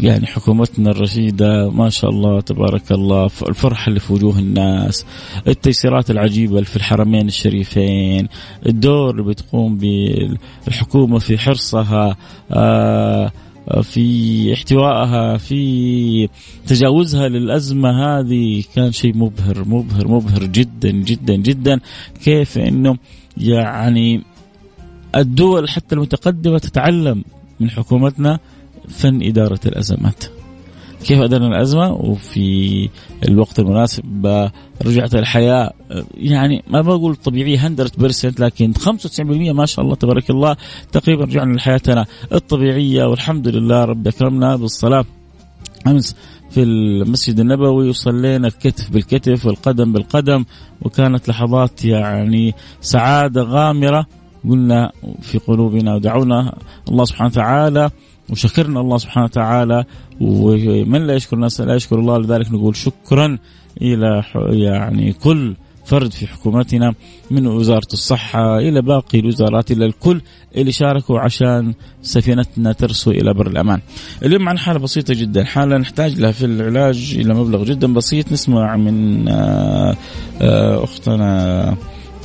يعني 0.00 0.26
حكومتنا 0.26 0.90
الرشيدة 0.90 1.70
ما 1.70 1.90
شاء 1.90 2.10
الله 2.10 2.40
تبارك 2.40 2.92
الله 2.92 3.24
الفرحة 3.24 3.88
اللي 3.88 4.00
في 4.00 4.12
وجوه 4.12 4.38
الناس 4.38 5.06
التيسيرات 5.48 6.10
العجيبة 6.10 6.52
اللي 6.54 6.64
في 6.64 6.76
الحرمين 6.76 7.28
الشريفين 7.28 8.28
الدور 8.66 9.10
اللي 9.10 9.22
بتقوم 9.22 9.78
بالحكومة 9.78 11.18
في 11.18 11.38
حرصها 11.38 12.16
آه 12.52 13.32
في 13.82 14.54
احتوائها 14.54 15.36
في 15.36 16.28
تجاوزها 16.66 17.28
للأزمة 17.28 17.90
هذه 17.90 18.64
كان 18.74 18.92
شيء 18.92 19.16
مبهر 19.16 19.64
مبهر 19.68 20.08
مبهر 20.08 20.44
جدا 20.44 20.90
جدا 20.90 21.36
جدا. 21.36 21.80
كيف 22.24 22.58
أنه 22.58 22.96
يعني 23.36 24.22
الدول 25.16 25.68
حتى 25.68 25.94
المتقدمة 25.94 26.58
تتعلم 26.58 27.24
من 27.60 27.70
حكومتنا 27.70 28.38
فن 28.88 29.22
إدارة 29.22 29.60
الأزمات. 29.66 30.24
كيف 31.04 31.20
أدرنا 31.20 31.46
الأزمة؟ 31.46 31.92
وفي 31.92 32.88
الوقت 33.28 33.58
المناسب 33.58 34.50
رجعت 34.86 35.14
الحياة. 35.14 35.72
يعني 36.14 36.62
ما 36.68 36.80
بقول 36.80 37.16
طبيعية 37.16 37.58
100% 37.58 38.40
لكن 38.40 38.72
95% 38.72 39.52
ما 39.52 39.66
شاء 39.66 39.84
الله 39.84 39.94
تبارك 39.94 40.30
الله 40.30 40.56
تقريبا 40.92 41.24
رجعنا 41.24 41.56
لحياتنا 41.56 42.06
الطبيعية 42.32 43.04
والحمد 43.04 43.48
لله 43.48 43.84
رب 43.84 44.08
أكرمنا 44.08 44.56
بالصلاة. 44.56 45.04
أمس 45.86 46.16
في 46.50 46.62
المسجد 46.62 47.40
النبوي 47.40 47.88
وصلينا 47.88 48.48
الكتف 48.48 48.90
بالكتف 48.90 49.46
والقدم 49.46 49.92
بالقدم 49.92 50.44
وكانت 50.82 51.28
لحظات 51.28 51.84
يعني 51.84 52.54
سعادة 52.80 53.42
غامرة. 53.42 54.06
قلنا 54.48 54.92
في 55.20 55.38
قلوبنا 55.38 55.94
ودعونا 55.94 56.54
الله 56.88 57.04
سبحانه 57.04 57.30
وتعالى 57.30 57.90
وشكرنا 58.32 58.80
الله 58.80 58.98
سبحانه 58.98 59.24
وتعالى. 59.24 59.84
ومن 60.20 61.06
لا 61.06 61.14
يشكر 61.14 61.36
الناس 61.36 61.60
لا 61.60 61.74
يشكر 61.74 61.98
الله. 61.98 62.18
لذلك 62.18 62.52
نقول 62.52 62.76
شكرا 62.76 63.38
إلى 63.82 64.22
يعني 64.50 65.12
كل 65.12 65.54
فرد 65.84 66.12
في 66.12 66.26
حكومتنا 66.26 66.94
من 67.30 67.46
وزارة 67.46 67.88
الصحة 67.92 68.58
إلى 68.58 68.82
باقي 68.82 69.18
الوزارات 69.18 69.70
إلى 69.70 69.86
الكل 69.86 70.20
اللي 70.56 70.72
شاركوا 70.72 71.18
عشان 71.20 71.74
سفينتنا 72.02 72.72
ترسو 72.72 73.10
إلى 73.10 73.34
بر 73.34 73.46
الأمان. 73.46 73.80
اليوم 74.22 74.48
عن 74.48 74.58
حالة 74.58 74.78
بسيطة 74.78 75.14
جدا. 75.14 75.44
حالة 75.44 75.76
نحتاج 75.78 76.20
لها 76.20 76.32
في 76.32 76.44
العلاج 76.46 77.16
إلى 77.18 77.34
مبلغ 77.34 77.64
جدا 77.64 77.92
بسيط 77.92 78.32
نسمع 78.32 78.76
من 78.76 79.28
آه، 79.28 79.96
آه، 80.42 80.84
أختنا 80.84 81.76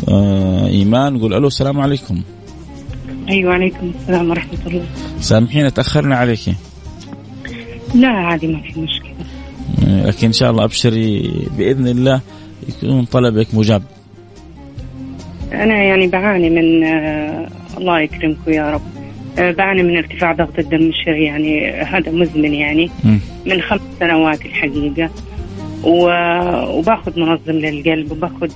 آه، 0.09 0.67
إيمان. 0.67 1.13
نقول 1.13 1.33
ألو 1.33 1.47
السلام 1.47 1.79
عليكم. 1.79 2.21
أيوه 3.29 3.53
عليكم 3.53 3.91
السلام 4.01 4.29
ورحمة 4.29 4.59
الله. 4.67 4.85
سامحينا 5.19 5.69
تأخرنا 5.69 6.15
عليك. 6.15 6.39
لا 7.95 8.07
عادي 8.07 8.47
ما 8.47 8.61
في 8.61 8.79
مشكلة. 8.79 9.11
لكن 10.05 10.27
إن 10.27 10.33
شاء 10.33 10.51
الله 10.51 10.63
أبشري 10.63 11.31
بإذن 11.57 11.87
الله 11.87 12.21
يكون 12.69 13.05
طلبك 13.05 13.47
مجاب. 13.53 13.83
أنا 15.51 15.83
يعني 15.83 16.07
بعاني 16.07 16.49
من 16.49 16.83
آه 16.83 17.47
الله 17.77 17.99
يكرمكم 17.99 18.51
يا 18.51 18.71
رب. 18.71 18.81
آه 19.39 19.51
بعاني 19.51 19.83
من 19.83 19.97
ارتفاع 19.97 20.33
ضغط 20.33 20.59
الدم 20.59 20.89
الشهري 20.89 21.23
يعني 21.23 21.71
هذا 21.71 22.11
مزمن 22.11 22.53
يعني. 22.53 22.89
م. 23.03 23.17
من 23.45 23.61
خمس 23.61 23.81
سنوات 23.99 24.45
الحقيقة. 24.45 25.09
وباخذ 25.83 27.19
منظم 27.19 27.53
للقلب 27.53 28.11
وباخذ 28.11 28.49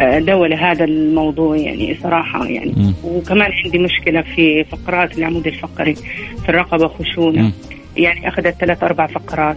آه 0.00 0.18
دواء 0.18 0.48
لهذا 0.48 0.84
الموضوع 0.84 1.56
يعني 1.56 1.96
صراحة 2.02 2.46
يعني. 2.46 2.72
م. 2.76 2.94
وكمان 3.04 3.50
عندي 3.64 3.78
مشكلة 3.78 4.22
في 4.22 4.64
فقرات 4.64 5.18
العمود 5.18 5.46
الفقري 5.46 5.94
في 6.42 6.48
الرقبة 6.48 6.88
خشونة. 6.88 7.42
م. 7.42 7.52
يعني 7.96 8.28
أخذت 8.28 8.54
ثلاث 8.60 8.82
أربع 8.82 9.06
فقرات. 9.06 9.56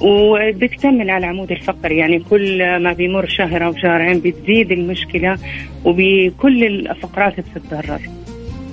وبتكمل 0.00 1.10
على 1.10 1.24
العمود 1.24 1.52
الفقري. 1.52 1.96
يعني 1.96 2.18
كل 2.30 2.78
ما 2.78 2.92
بيمر 2.92 3.28
شهر 3.28 3.66
أو 3.66 3.76
شهرين 3.76 4.20
بتزيد 4.20 4.72
المشكلة 4.72 5.38
وبكل 5.84 6.64
الفقرات 6.64 7.34
بتتضرر. 7.40 8.00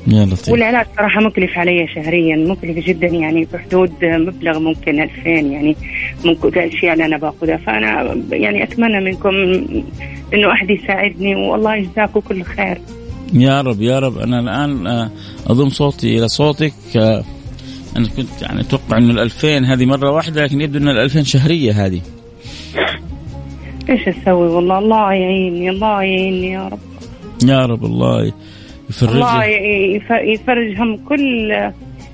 يا 0.08 0.26
لطيف. 0.26 0.50
والعلاج 0.50 0.86
صراحة 0.98 1.22
مكلف 1.22 1.58
علي 1.58 1.88
شهريا 1.96 2.36
مكلف 2.36 2.86
جدا 2.86 3.08
يعني 3.08 3.48
بحدود 3.54 3.92
مبلغ 4.04 4.60
ممكن 4.60 5.02
2000 5.02 5.30
يعني 5.30 5.76
ممكن 6.26 6.48
الاشياء 6.48 6.94
اللي 6.94 7.06
أنا 7.06 7.18
باخذها 7.18 7.58
فأنا 7.58 8.18
يعني 8.32 8.64
أتمنى 8.64 9.00
منكم 9.00 9.36
إنه 10.34 10.52
أحد 10.52 10.70
يساعدني 10.70 11.36
والله 11.36 11.76
يجزاكم 11.76 12.20
كل 12.20 12.44
خير. 12.44 12.78
يا 13.34 13.62
رب 13.62 13.82
يا 13.82 14.00
رب. 14.00 14.18
أنا 14.18 14.40
الآن 14.40 14.88
آه، 14.88 15.12
أضم 15.48 15.70
صوتي 15.70 16.18
إلى 16.18 16.28
صوتك. 16.28 16.74
آه، 16.96 17.24
أنا 17.98 18.08
كنت 18.08 18.42
يعني 18.42 18.62
أتوقع 18.62 18.98
إنه 18.98 19.12
ال 19.12 19.20
2000 19.20 19.66
هذه 19.66 19.86
مرة 19.86 20.12
واحدة 20.12 20.44
لكن 20.44 20.62
يبدو 20.62 20.78
إن 20.80 20.88
ال 20.88 20.98
2000 20.98 21.24
شهرية 21.24 21.86
هذه. 21.86 22.02
إيش 23.90 24.08
أسوي؟ 24.08 24.48
والله 24.48 24.78
الله 24.78 25.14
يعيني 25.14 25.70
الله 25.70 26.02
يعيني 26.02 26.52
يا 26.52 26.68
رب. 26.68 26.80
يا 27.46 27.66
رب 27.66 27.86
الله 27.86 28.32
يفرج 28.94 29.16
الله 29.16 29.44
يفرج 30.34 30.80
هم 30.80 30.98
كل 30.98 31.54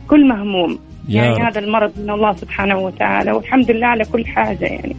كل 0.07 0.27
مهموم. 0.27 0.79
يعني 1.09 1.33
رب. 1.33 1.41
هذا 1.41 1.59
المرض 1.59 1.91
من 1.97 2.09
الله 2.09 2.33
سبحانه 2.33 2.77
وتعالى 2.77 3.31
والحمد 3.31 3.71
لله 3.71 3.87
على 3.87 4.05
كل 4.05 4.25
حاجة 4.25 4.65
يعني. 4.65 4.95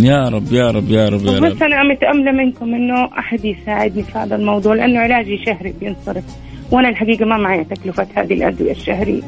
يا 0.00 0.28
رب 0.28 0.52
يا 0.52 0.70
رب 0.70 0.90
يا 0.90 1.08
رب 1.08 1.24
يا 1.26 1.38
رب. 1.38 1.44
بس 1.44 1.62
أنا 1.62 1.82
متامله 1.82 2.32
منكم 2.32 2.74
إنه 2.74 3.04
أحد 3.18 3.44
يساعدني 3.44 4.02
في 4.02 4.18
هذا 4.18 4.36
الموضوع 4.36 4.74
لأنه 4.74 5.00
علاجي 5.00 5.44
شهري 5.46 5.74
بينصرف. 5.80 6.24
وأنا 6.70 6.88
الحقيقة 6.88 7.24
ما 7.24 7.36
معي 7.36 7.64
تكلفة 7.64 8.06
هذه 8.14 8.34
الأدوية 8.34 8.72
الشهرية. 8.72 9.22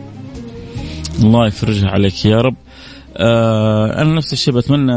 الله 1.23 1.47
يفرجها 1.47 1.89
عليك 1.89 2.25
يا 2.25 2.37
رب. 2.37 2.55
آه 3.17 4.03
أنا 4.03 4.15
نفس 4.15 4.33
الشيء 4.33 4.55
بتمنى 4.55 4.93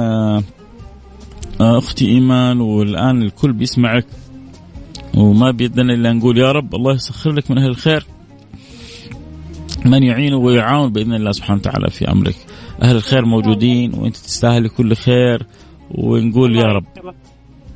آه 1.62 1.78
أختي 1.78 2.06
إيمان 2.06 2.62
والآن 2.62 3.22
الكل 3.22 3.54
بيسمعك. 3.54 4.06
وما 5.18 5.52
بيدنا 5.52 5.94
إلا 5.94 6.14
نقول 6.14 6.38
يا 6.38 6.52
رب 6.52 6.76
الله 6.76 6.94
يسخر 6.94 7.32
لك 7.32 7.52
من 7.52 7.58
أهل 7.58 7.70
الخير 7.70 8.06
من 9.86 10.04
يعينه 10.04 10.38
ويعاون 10.38 10.92
بإذن 10.92 11.14
الله 11.14 11.32
سبحانه 11.32 11.60
وتعالى 11.60 11.90
في 11.90 12.12
أمرك. 12.12 12.36
أهل 12.82 12.96
الخير 12.96 13.26
موجودين 13.26 13.94
وأنت 13.94 14.18
تستاهلي 14.18 14.70
كل 14.70 14.96
خير 14.96 15.46
ونقول 15.92 16.56
يا 16.56 16.64
رب. 16.64 16.86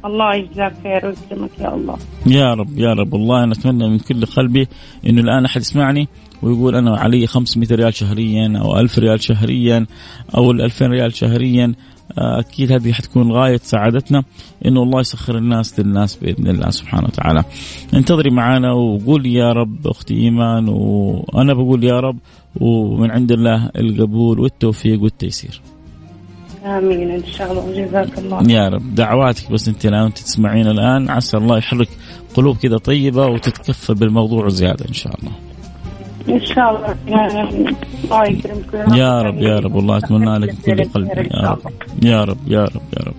الله 0.05 0.35
يجزاك 0.35 0.73
خير 0.83 1.05
ويسلمك 1.05 1.59
يا 1.59 1.75
الله. 1.75 1.97
يا 2.25 2.53
رب 2.53 2.79
يا 2.79 2.93
رب 2.93 3.13
والله 3.13 3.43
أنا 3.43 3.53
أتمنى 3.53 3.89
من 3.89 3.99
كل 3.99 4.25
قلبي 4.25 4.67
إنه 5.07 5.21
الآن 5.21 5.45
أحد 5.45 5.61
يسمعني 5.61 6.07
ويقول 6.41 6.75
أنا 6.75 6.97
علي 6.97 7.27
500 7.27 7.67
ريال 7.71 7.93
شهريا 7.93 8.57
أو 8.61 8.79
1000 8.79 8.99
ريال 8.99 9.23
شهريا 9.23 9.85
أو 10.37 10.51
2000 10.51 10.87
ريال 10.87 11.15
شهريا 11.15 11.73
أكيد 12.17 12.71
هذه 12.71 12.91
حتكون 12.91 13.31
غاية 13.31 13.59
سعادتنا 13.63 14.23
إنه 14.65 14.83
الله 14.83 14.99
يسخر 14.99 15.37
الناس 15.37 15.79
للناس 15.79 16.15
بإذن 16.15 16.47
الله 16.47 16.69
سبحانه 16.69 17.07
وتعالى. 17.07 17.43
انتظري 17.93 18.29
معنا 18.29 18.73
وقولي 18.73 19.33
يا 19.33 19.53
رب 19.53 19.87
أختي 19.87 20.13
إيمان 20.13 20.69
وأنا 20.69 21.53
بقول 21.53 21.83
يا 21.83 21.99
رب 21.99 22.17
ومن 22.59 23.11
عند 23.11 23.31
الله 23.31 23.69
القبول 23.75 24.39
والتوفيق 24.39 25.03
والتيسير. 25.03 25.61
آمين 26.65 27.11
إن 27.11 27.23
شاء 27.23 27.51
الله 27.51 27.65
وجزاك 27.65 28.19
الله 28.19 28.51
يا 28.51 28.69
رب 28.69 28.95
دعواتك 28.95 29.51
بس 29.51 29.67
أنت 29.67 29.85
الآن 29.85 30.03
وانت 30.03 30.17
تسمعين 30.17 30.67
الآن 30.67 31.09
عسى 31.09 31.37
الله 31.37 31.57
يحرك 31.57 31.89
قلوب 32.35 32.57
كذا 32.57 32.77
طيبة 32.77 33.25
وتتكفل 33.25 33.95
بالموضوع 33.95 34.49
زيادة 34.49 34.85
إن 34.89 34.93
شاء 34.93 35.19
الله. 35.19 35.31
إن 36.29 36.45
شاء 36.45 36.75
الله. 36.75 36.95
يا 38.97 39.21
رب 39.21 39.41
يا 39.41 39.59
رب. 39.59 39.75
والله 39.75 39.97
أتمنى 39.97 40.37
لك 40.37 40.55
كل 40.65 40.83
قلبي 40.83 41.29
يا 41.33 41.49
رب 41.49 41.71
يا 42.03 42.23
رب. 42.23 42.37
يا 42.47 42.63
رب 42.63 42.81
يا 42.97 43.03
رب 43.07 43.13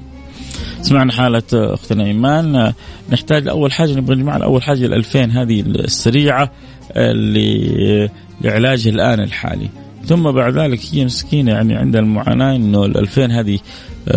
سمعنا 0.83 1.12
حالة 1.12 1.43
أختنا 1.53 2.05
إيمان. 2.05 2.73
نحتاج 3.12 3.49
أول 3.49 3.73
حاجة 3.73 3.95
نبغى 3.95 4.17
نجمع 4.17 4.37
أول 4.45 4.62
حاجة 4.62 4.87
ال 4.87 4.95
2000 4.95 5.25
هذه 5.25 5.61
السريعة 5.61 6.51
اللي 6.97 8.11
لعلاجها 8.40 8.90
الآن 8.90 9.21
الحالي. 9.21 9.69
ثم 10.05 10.31
بعد 10.31 10.59
ذلك 10.59 10.81
هي 10.93 11.05
مسكينة 11.05 11.53
يعني 11.53 11.75
عندها 11.77 12.01
المعاناة 12.01 12.57
إنه 12.57 12.85
ال 12.85 12.99
2000 12.99 13.31
هذه 13.31 13.59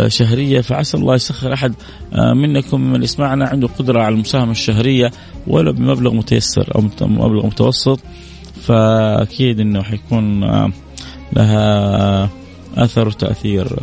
شهرية. 0.07 0.61
فعسى 0.61 0.97
الله 0.97 1.15
يسخر 1.15 1.53
أحد 1.53 1.73
منكم 2.35 2.81
من 2.81 3.03
يسمعنا 3.03 3.47
عنده 3.47 3.67
قدرة 3.67 4.01
على 4.01 4.15
المساهمة 4.15 4.51
الشهرية 4.51 5.11
ولو 5.47 5.73
بمبلغ 5.73 6.13
متيسر 6.13 6.75
أو 6.75 6.81
مبلغ 7.01 7.45
متوسط. 7.45 7.99
فأكيد 8.63 9.59
إنه 9.59 9.83
حيكون 9.83 10.41
لها 11.33 12.29
أثر 12.77 13.07
وتأثير 13.07 13.79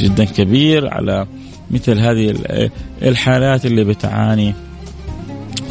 جدا 0.00 0.24
كبير 0.24 0.88
على 0.94 1.26
مثل 1.70 1.98
هذه 1.98 2.34
الحالات 3.02 3.66
اللي 3.66 3.84
بتعاني 3.84 4.54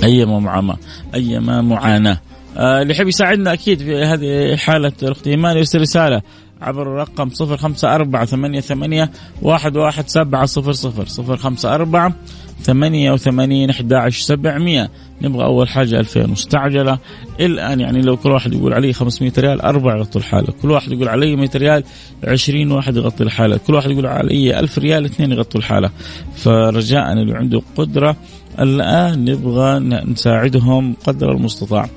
ايما 0.03 0.39
معاناه 0.39 0.77
ايما 1.15 1.61
معاناة. 1.61 2.19
اللي 2.59 2.93
يحب 2.93 3.07
يساعدنا 3.07 3.53
أكيد 3.53 3.79
في 3.79 3.95
هذه 3.95 4.55
حالة 4.55 4.91
الأخت 5.03 5.27
إيمان 5.27 5.57
يرسل 5.57 5.81
رسالة 5.81 6.21
عبر 6.61 6.81
الرقم 6.81 7.29
صفر 7.29 7.57
خمسة 7.57 7.95
أربعة 7.95 8.25
ثمانية 8.25 8.59
ثمانية 8.59 9.11
واحد 9.41 9.77
واحد 9.77 10.09
سبعة 10.09 10.45
صفر 10.45 10.71
صفر 10.71 11.05
صفر 11.05 11.37
خمسة 11.37 11.75
أربعة 11.75 12.13
ثمانية 12.61 13.11
وثمانين 13.11 13.69
أحد 13.69 13.93
عشر 13.93 14.21
سبعمية. 14.21 14.89
نبغى 15.21 15.45
أول 15.45 15.69
حاجة 15.69 15.99
ألفين 15.99 16.29
مستعجلة. 16.29 16.99
الآن 17.39 17.79
يعني 17.79 18.01
لو 18.01 18.17
كل 18.17 18.31
واحد 18.31 18.53
يقول 18.53 18.73
علي 18.73 18.93
500 18.93 19.31
ريال 19.37 19.61
أربعة 19.61 19.95
يغطوا 19.95 20.21
الحالة. 20.21 20.53
كل 20.61 20.71
واحد 20.71 20.91
يقول 20.91 21.07
علي 21.07 21.35
100 21.35 21.49
ريال 21.55 21.83
20 22.23 22.71
واحد 22.71 22.95
يغطي 22.95 23.23
الحالة. 23.23 23.59
كل 23.67 23.73
واحد 23.73 23.91
يقول 23.91 24.05
علي 24.05 24.59
1000 24.59 24.77
ريال 24.77 25.05
اثنين 25.05 25.31
يغطوا 25.31 25.59
الحالة. 25.59 25.89
فرجاء 26.35 27.13
اللي 27.13 27.37
عنده 27.37 27.61
قدرة 27.75 28.15
الآن 28.59 29.25
نبغى 29.25 29.79
نساعدهم 29.79 30.95
قدر 31.05 31.31
المستطاع. 31.31 31.89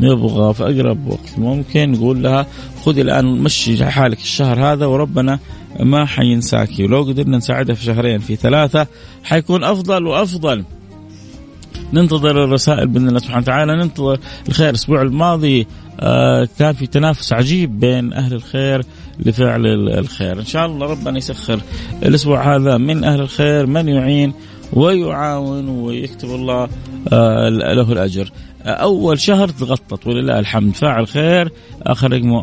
نبغى 0.00 0.54
في 0.54 0.62
أقرب 0.62 1.06
وقت. 1.06 1.38
ممكن 1.38 1.92
نقول 1.92 2.22
لها 2.22 2.46
خذي 2.84 3.00
الآن 3.00 3.24
مشي 3.26 3.84
حالك 3.86 4.18
الشهر 4.18 4.72
هذا 4.72 4.86
وربنا 4.86 5.38
ما 5.80 6.04
حينساك. 6.04 6.70
ولو 6.80 7.02
قدرنا 7.02 7.36
نساعدها 7.36 7.74
في 7.74 7.84
شهرين 7.84 8.18
في 8.18 8.36
ثلاثة 8.36 8.86
حيكون 9.24 9.64
أفضل 9.64 10.06
وأفضل. 10.06 10.64
ننتظر 11.92 12.44
الرسائل 12.44 12.88
بإذن 12.88 13.08
الله 13.08 13.18
سبحانه 13.18 13.42
وتعالى. 13.42 13.76
ننتظر 13.76 14.18
الخير. 14.48 14.68
الأسبوع 14.68 15.02
الماضي 15.02 15.66
آه 16.00 16.48
كان 16.58 16.72
في 16.72 16.86
تنافس 16.86 17.32
عجيب 17.32 17.80
بين 17.80 18.12
أهل 18.12 18.34
الخير 18.34 18.82
لفعل 19.18 19.66
الخير. 19.98 20.40
إن 20.40 20.46
شاء 20.46 20.66
الله 20.66 20.86
ربنا 20.86 21.18
يسخر 21.18 21.60
الأسبوع 22.02 22.56
هذا 22.56 22.76
من 22.76 23.04
أهل 23.04 23.20
الخير. 23.20 23.66
من 23.66 23.88
يعين 23.88 24.32
ويعاون 24.72 25.68
ويكتب 25.68 26.28
الله 26.28 26.68
آه 27.12 27.48
له 27.48 27.92
الأجر. 27.92 28.30
أول 28.64 29.20
شهر 29.20 29.48
تغطت 29.48 30.06
ولله 30.06 30.38
الحمد. 30.38 30.74
فاعل 30.74 31.06
خير 31.06 31.52
اخر 31.82 32.12
رقمه 32.12 32.42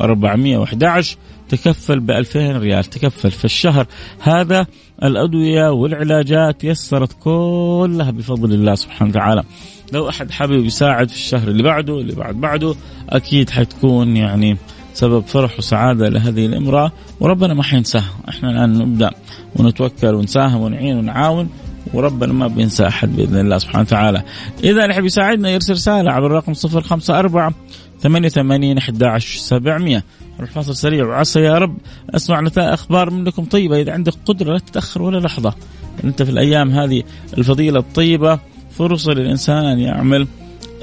411 0.00 1.16
تكفل 1.48 2.00
ب 2.00 2.10
2000 2.10 2.58
ريال. 2.58 2.84
تكفل. 2.84 3.30
في 3.30 3.44
الشهر 3.44 3.86
هذا 4.20 4.66
الأدوية 5.02 5.70
والعلاجات 5.72 6.64
يسرت 6.64 7.12
كلها 7.20 8.10
بفضل 8.10 8.52
الله 8.52 8.74
سبحانه 8.74 9.10
وتعالى. 9.10 9.42
لو 9.92 10.08
أحد 10.08 10.30
حابب 10.30 10.64
يساعد 10.64 11.08
في 11.08 11.14
الشهر 11.14 11.48
اللي 11.48 11.62
بعده 11.62 12.00
اللي 12.00 12.14
بعد 12.14 12.34
بعده 12.34 12.74
أكيد 13.10 13.50
حتكون 13.50 14.16
يعني 14.16 14.56
سبب 14.94 15.26
فرح 15.26 15.58
وسعادة 15.58 16.08
لهذه 16.08 16.46
الامرأة 16.46 16.92
وربنا 17.20 17.54
ما 17.54 17.62
حينساها 17.62 18.10
إحنا 18.28 18.50
الآن 18.50 18.78
نبدأ 18.78 19.10
ونتوكل 19.56 20.14
ونساهم 20.14 20.60
ونعين 20.60 20.96
ونعاون 20.96 21.48
وربنا 21.94 22.32
ما 22.32 22.46
بينسى 22.46 22.86
أحد 22.86 23.16
بإذن 23.16 23.40
الله 23.40 23.58
سبحانه 23.58 23.80
وتعالى. 23.80 24.22
إذا 24.64 24.82
اللي 24.82 24.94
يحب 24.94 25.04
يساعدنا 25.04 25.50
يرسل 25.50 25.72
رسالة 25.72 26.12
عبر 26.12 26.26
الرقم 26.26 26.52
054 26.52 27.54
88 28.02 28.78
11 28.78 29.38
700 29.38 30.02
نروح 30.38 30.50
فاصل 30.50 30.76
سريع 30.76 31.06
وعسى 31.06 31.40
يا 31.40 31.58
رب 31.58 31.76
أسمع 32.10 32.42
أخبار 32.56 33.10
منكم 33.10 33.44
طيبة 33.44 33.80
إذا 33.80 33.92
عندك 33.92 34.12
قدرة 34.26 34.52
لا 34.52 34.58
تتأخر 34.58 35.02
ولا 35.02 35.18
لحظة. 35.18 35.54
أنت 36.04 36.22
في 36.22 36.30
الأيام 36.30 36.70
هذه 36.70 37.02
الفضيلة 37.38 37.78
الطيبة 37.78 38.38
فرصة 38.70 39.12
للإنسان 39.12 39.64
أن 39.64 39.78
يعمل 39.78 40.26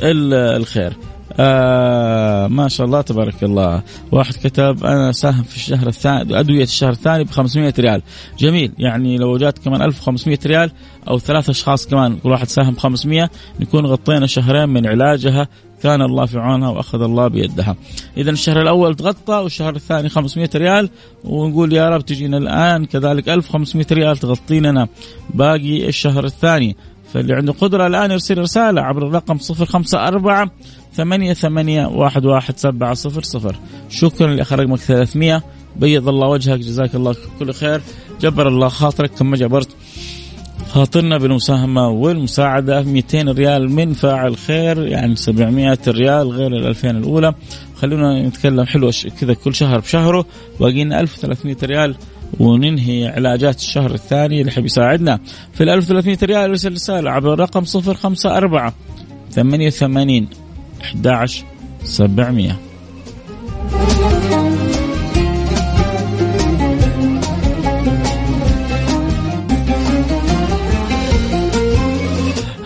الخير. 0.03 0.93
آه 1.39 2.47
ما 2.47 2.67
شاء 2.67 2.87
الله 2.87 3.01
تبارك 3.01 3.43
الله 3.43 3.81
واحد 4.11 4.33
كتب 4.33 4.85
أنا 4.85 5.11
ساهم 5.11 5.43
في 5.43 5.55
الشهر 5.55 5.87
الثاني 5.87 6.39
أدوية 6.39 6.63
الشهر 6.63 6.91
الثاني 6.91 7.23
ب 7.23 7.29
500 7.29 7.73
ريال 7.79 8.01
جميل 8.39 8.71
يعني 8.79 9.17
لو 9.17 9.37
جات 9.37 9.59
كمان 9.59 9.81
1500 9.81 10.39
ريال 10.45 10.71
أو 11.07 11.19
ثلاث 11.19 11.49
أشخاص 11.49 11.87
كمان 11.87 12.17
كل 12.17 12.29
واحد 12.29 12.47
ساهم 12.47 12.75
500 12.75 13.29
نكون 13.59 13.85
غطينا 13.85 14.27
شهرين 14.27 14.69
من 14.69 14.87
علاجها 14.87 15.47
كان 15.83 16.01
الله 16.01 16.25
في 16.25 16.39
عونها 16.39 16.69
وأخذ 16.69 17.01
الله 17.01 17.27
بيدها. 17.27 17.75
اذا 18.17 18.31
الشهر 18.31 18.61
الأول 18.61 18.95
تغطى 18.95 19.33
والشهر 19.33 19.75
الثاني 19.75 20.09
500 20.09 20.49
ريال 20.55 20.89
ونقول 21.23 21.73
يا 21.73 21.89
رب 21.89 22.05
تجينا 22.05 22.37
الآن 22.37 22.85
كذلك 22.85 23.29
1500 23.29 23.85
ريال 23.91 24.17
تغطي 24.17 24.59
لنا 24.59 24.87
باقي 25.33 25.87
الشهر 25.87 26.25
الثاني. 26.25 26.75
فاللي 27.13 27.33
عنده 27.33 27.53
قدرة 27.53 27.87
الآن 27.87 28.11
يرسل 28.11 28.37
رسالة 28.37 28.81
عبر 28.81 29.07
الرقم 29.07 29.37
054 29.37 30.49
ثمانية 30.93 31.33
ثمانية 31.33 31.85
واحد 31.85 32.25
واحد 32.25 32.57
سبعة 32.57 32.93
صفر 32.93 33.23
صفر. 33.23 33.55
شكرا 33.89 34.33
لأخ 34.33 34.53
رقمك 34.53 34.79
300 34.79 35.43
بيض 35.75 36.07
الله 36.07 36.27
وجهك 36.27 36.59
جزاك 36.59 36.95
الله 36.95 37.15
كل 37.39 37.53
خير. 37.53 37.81
جبر 38.21 38.47
الله 38.47 38.67
خاطرك 38.67 39.11
كما 39.11 39.37
جبرت. 39.37 39.69
خاطرنا 40.69 41.17
بالمساهمة 41.17 41.89
والمساعدة. 41.89 42.81
200 42.81 43.29
ريال 43.29 43.71
من 43.71 43.93
فاعل 43.93 44.37
خير 44.37 44.87
يعني 44.87 45.15
700 45.15 45.79
ريال 45.87 46.29
غير 46.29 46.57
ال 46.57 46.67
2000 46.67 46.97
الأولى. 46.97 47.33
خلونا 47.75 48.27
نتكلم 48.27 48.65
حلوة 48.65 48.93
كذا 49.21 49.33
كل 49.33 49.55
شهر 49.55 49.79
بشهره. 49.79 50.25
باقينا 50.59 50.99
1300 50.99 51.57
ريال. 51.63 51.95
وننهي 52.39 53.07
علاجات 53.07 53.57
الشهر 53.57 53.93
الثاني 53.93 54.41
اللي 54.41 54.51
يحب 54.51 54.65
يساعدنا. 54.65 55.19
في 55.53 55.63
ال 55.63 55.69
1300 55.69 56.17
ريال 56.23 56.49
ارسل 56.49 56.73
رسالة 56.73 57.11
عبر 57.11 57.33
الرقم 57.33 57.63
054 57.63 58.73
88 59.31 60.27
11 60.81 61.45
700 61.83 62.70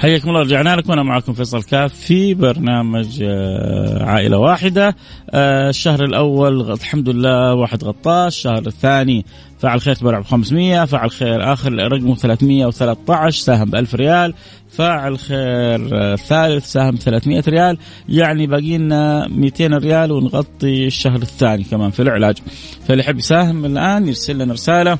حياكم 0.05 0.29
الله 0.29 0.41
رجعنا 0.41 0.75
لكم. 0.75 0.91
أنا 0.91 1.03
معكم 1.03 1.33
فيصل 1.33 1.63
كاف 1.63 1.93
في 1.93 2.33
برنامج 2.33 3.23
آه، 3.23 4.03
عائلة 4.03 4.37
واحدة. 4.37 4.95
آه، 5.29 5.69
الشهر 5.69 6.03
الأول 6.03 6.71
الحمد 6.71 7.09
لله 7.09 7.53
واحد 7.53 7.83
غطاه 7.83 8.27
الشهر 8.27 8.67
الثاني 8.67 9.25
فعل 9.59 9.81
خير 9.81 9.95
تبرع 9.95 10.19
ب 10.19 10.23
500 10.23 10.85
فعل 10.85 11.11
خير 11.11 11.53
آخر 11.53 11.73
رقمه 11.73 12.15
313 12.15 13.39
ساهم 13.39 13.69
ب 13.69 13.75
1000 13.75 13.95
ريال. 13.95 14.33
فاعل 14.69 15.19
خير 15.19 15.89
آه، 15.93 16.15
ثالث 16.15 16.65
ساهم 16.65 16.95
300 16.95 17.43
ريال. 17.47 17.77
يعني 18.09 18.47
باقي 18.47 18.77
لنا 18.77 19.27
200 19.27 19.73
ريال 19.73 20.11
ونغطي 20.11 20.87
الشهر 20.87 21.21
الثاني 21.21 21.63
كمان 21.63 21.91
في 21.91 22.01
العلاج. 22.01 22.37
فاللي 22.87 23.03
يحب 23.03 23.17
يساهم 23.17 23.65
الآن 23.65 24.07
يرسل 24.07 24.37
لنا 24.37 24.53
رسالة. 24.53 24.97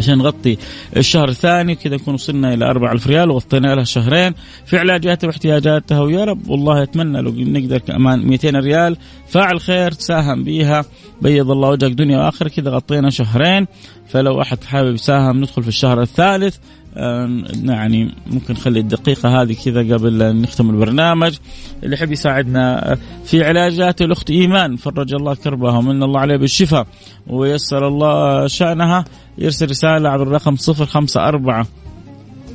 عشان 0.00 0.18
نغطي 0.18 0.56
الشهر 0.96 1.28
الثاني 1.28 1.74
كذا 1.74 1.96
نكون 1.96 2.14
وصلنا 2.14 2.54
إلى 2.54 2.70
4000 2.70 3.06
ريال 3.06 3.30
وغطينا 3.30 3.74
لها 3.74 3.84
شهرين. 3.84 4.34
في 4.66 4.78
علاجاتها 4.78 5.26
واحتياجاتها 5.26 6.00
ويا 6.00 6.24
رب 6.24 6.48
والله 6.48 6.82
أتمنى 6.82 7.22
لو 7.22 7.32
نقدر 7.36 7.78
كمان 7.78 8.26
200 8.26 8.56
ريال. 8.56 8.96
فاعل 9.28 9.60
خير 9.60 9.92
تساهم 9.92 10.44
بيها 10.44 10.84
بيض 11.22 11.50
الله 11.50 11.68
وجهك 11.68 11.92
دنيا 11.92 12.18
وآخرة 12.18 12.48
كذا 12.48 12.70
غطينا 12.70 13.10
شهرين. 13.10 13.66
فلو 14.08 14.40
أحد 14.40 14.64
حابب 14.64 14.94
يساهم 14.94 15.38
ندخل 15.38 15.62
في 15.62 15.68
الشهر 15.68 16.02
الثالث. 16.02 16.56
يعني 16.96 18.14
ممكن 18.26 18.54
نخلي 18.54 18.80
الدقيقة 18.80 19.42
هذه 19.42 19.56
كذا 19.64 19.94
قبل 19.94 20.36
نختم 20.36 20.70
البرنامج. 20.70 21.36
اللي 21.82 21.94
يحب 21.94 22.12
يساعدنا 22.12 22.96
في 23.24 23.44
علاجات 23.44 24.02
الأخت 24.02 24.30
إيمان 24.30 24.76
فرج 24.76 25.14
الله 25.14 25.34
كربها 25.34 25.78
ومن 25.78 26.02
الله 26.02 26.20
عليه 26.20 26.36
بالشفاء 26.36 26.86
ويسر 27.26 27.88
الله 27.88 28.46
شأنها. 28.46 29.04
يرسل 29.40 29.70
رسالة 29.70 30.08
عبر 30.08 30.22
الرقم 30.22 30.56
صفر 30.56 30.86
خمسة 30.86 31.28
أربعة 31.28 31.66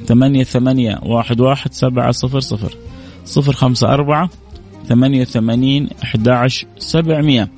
ثمانية 0.05 0.43
ثمانية 0.43 0.99
واحد 1.03 1.41
واحد 1.41 1.73
سبعة 1.73 2.11
صفر 2.11 2.39
صفر. 2.39 2.77
صفر 3.25 3.53
خمسة 3.53 3.93
أربعة 3.93 4.29
ثمانية 4.87 5.23
ثمانين 5.23 5.89
أحد 6.03 6.27
عشر 6.27 6.67
سبعمية. 6.77 7.49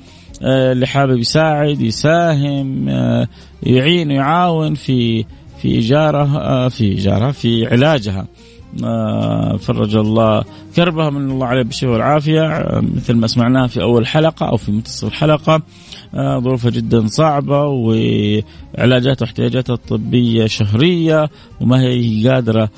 آه، 0.42 0.72
اللي 0.72 0.86
حابب 0.86 1.18
يساعد 1.18 1.80
يساهم 1.80 2.88
آه، 2.88 3.28
يعين 3.62 4.10
ويعاون 4.10 4.74
في 4.74 5.24
في 5.62 5.68
إيجاره 5.68 6.38
آه، 6.38 6.68
في 6.68 6.84
إيجارها 6.84 7.32
في 7.32 7.66
علاجها. 7.66 8.26
فرج 9.58 9.96
الله 9.96 10.44
كربها 10.76 11.10
من 11.10 11.30
الله 11.30 11.46
عليه 11.46 11.62
بالشفاء 11.62 11.90
والعافية. 11.92 12.46
آه، 12.46 12.80
مثل 12.80 13.14
ما 13.14 13.26
سمعناها 13.26 13.66
في 13.66 13.82
أول 13.82 14.06
حلقة 14.06 14.48
أو 14.48 14.56
في 14.56 14.72
منتصف 14.72 15.08
الحلقة 15.08 15.62
ظروفها 16.16 16.70
جدا 16.70 17.06
صعبة 17.06 17.64
وعلاجاتها 17.64 19.24
واحتياجاتها 19.24 19.74
الطبية 19.74 20.46
شهرية 20.46 21.30
وما 21.60 21.80
هي 21.80 22.28
قادرة 22.28 22.68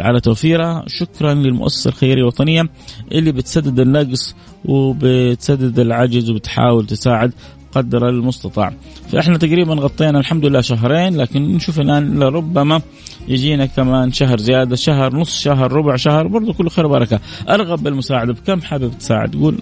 على 0.00 0.20
توفيرها. 0.20 0.84
شكرا 0.86 1.34
للمؤسسة 1.34 1.88
الخيرية 1.88 2.20
الوطنية 2.20 2.68
اللي 3.12 3.32
بتسدد 3.32 3.80
النقص 3.80 4.34
وبتسدد 4.64 5.78
العجز 5.78 6.30
وبتحاول 6.30 6.86
تساعد 6.86 7.32
قدر 7.72 8.08
المستطاع. 8.08 8.72
فإحنا 9.12 9.38
تقريبا 9.38 9.74
غطينا 9.74 10.18
الحمد 10.18 10.46
لله 10.46 10.60
شهرين 10.60 11.16
لكن 11.16 11.42
نشوف 11.42 11.80
الآن 11.80 12.18
لربما 12.18 12.80
يجينا 13.28 13.66
كمان 13.66 14.12
شهر 14.12 14.38
زيادة 14.38 14.76
شهر 14.76 15.16
نص 15.16 15.40
شهر 15.40 15.72
ربع 15.72 15.96
شهر 15.96 16.26
برضو 16.26 16.52
كله 16.52 16.70
خير 16.70 16.86
وبركة. 16.86 17.20
أرغب 17.48 17.82
بالمساعده 17.82 18.32
بكم؟ 18.32 18.60
حابب 18.60 18.98
تساعد؟ 18.98 19.36
قول. 19.36 19.58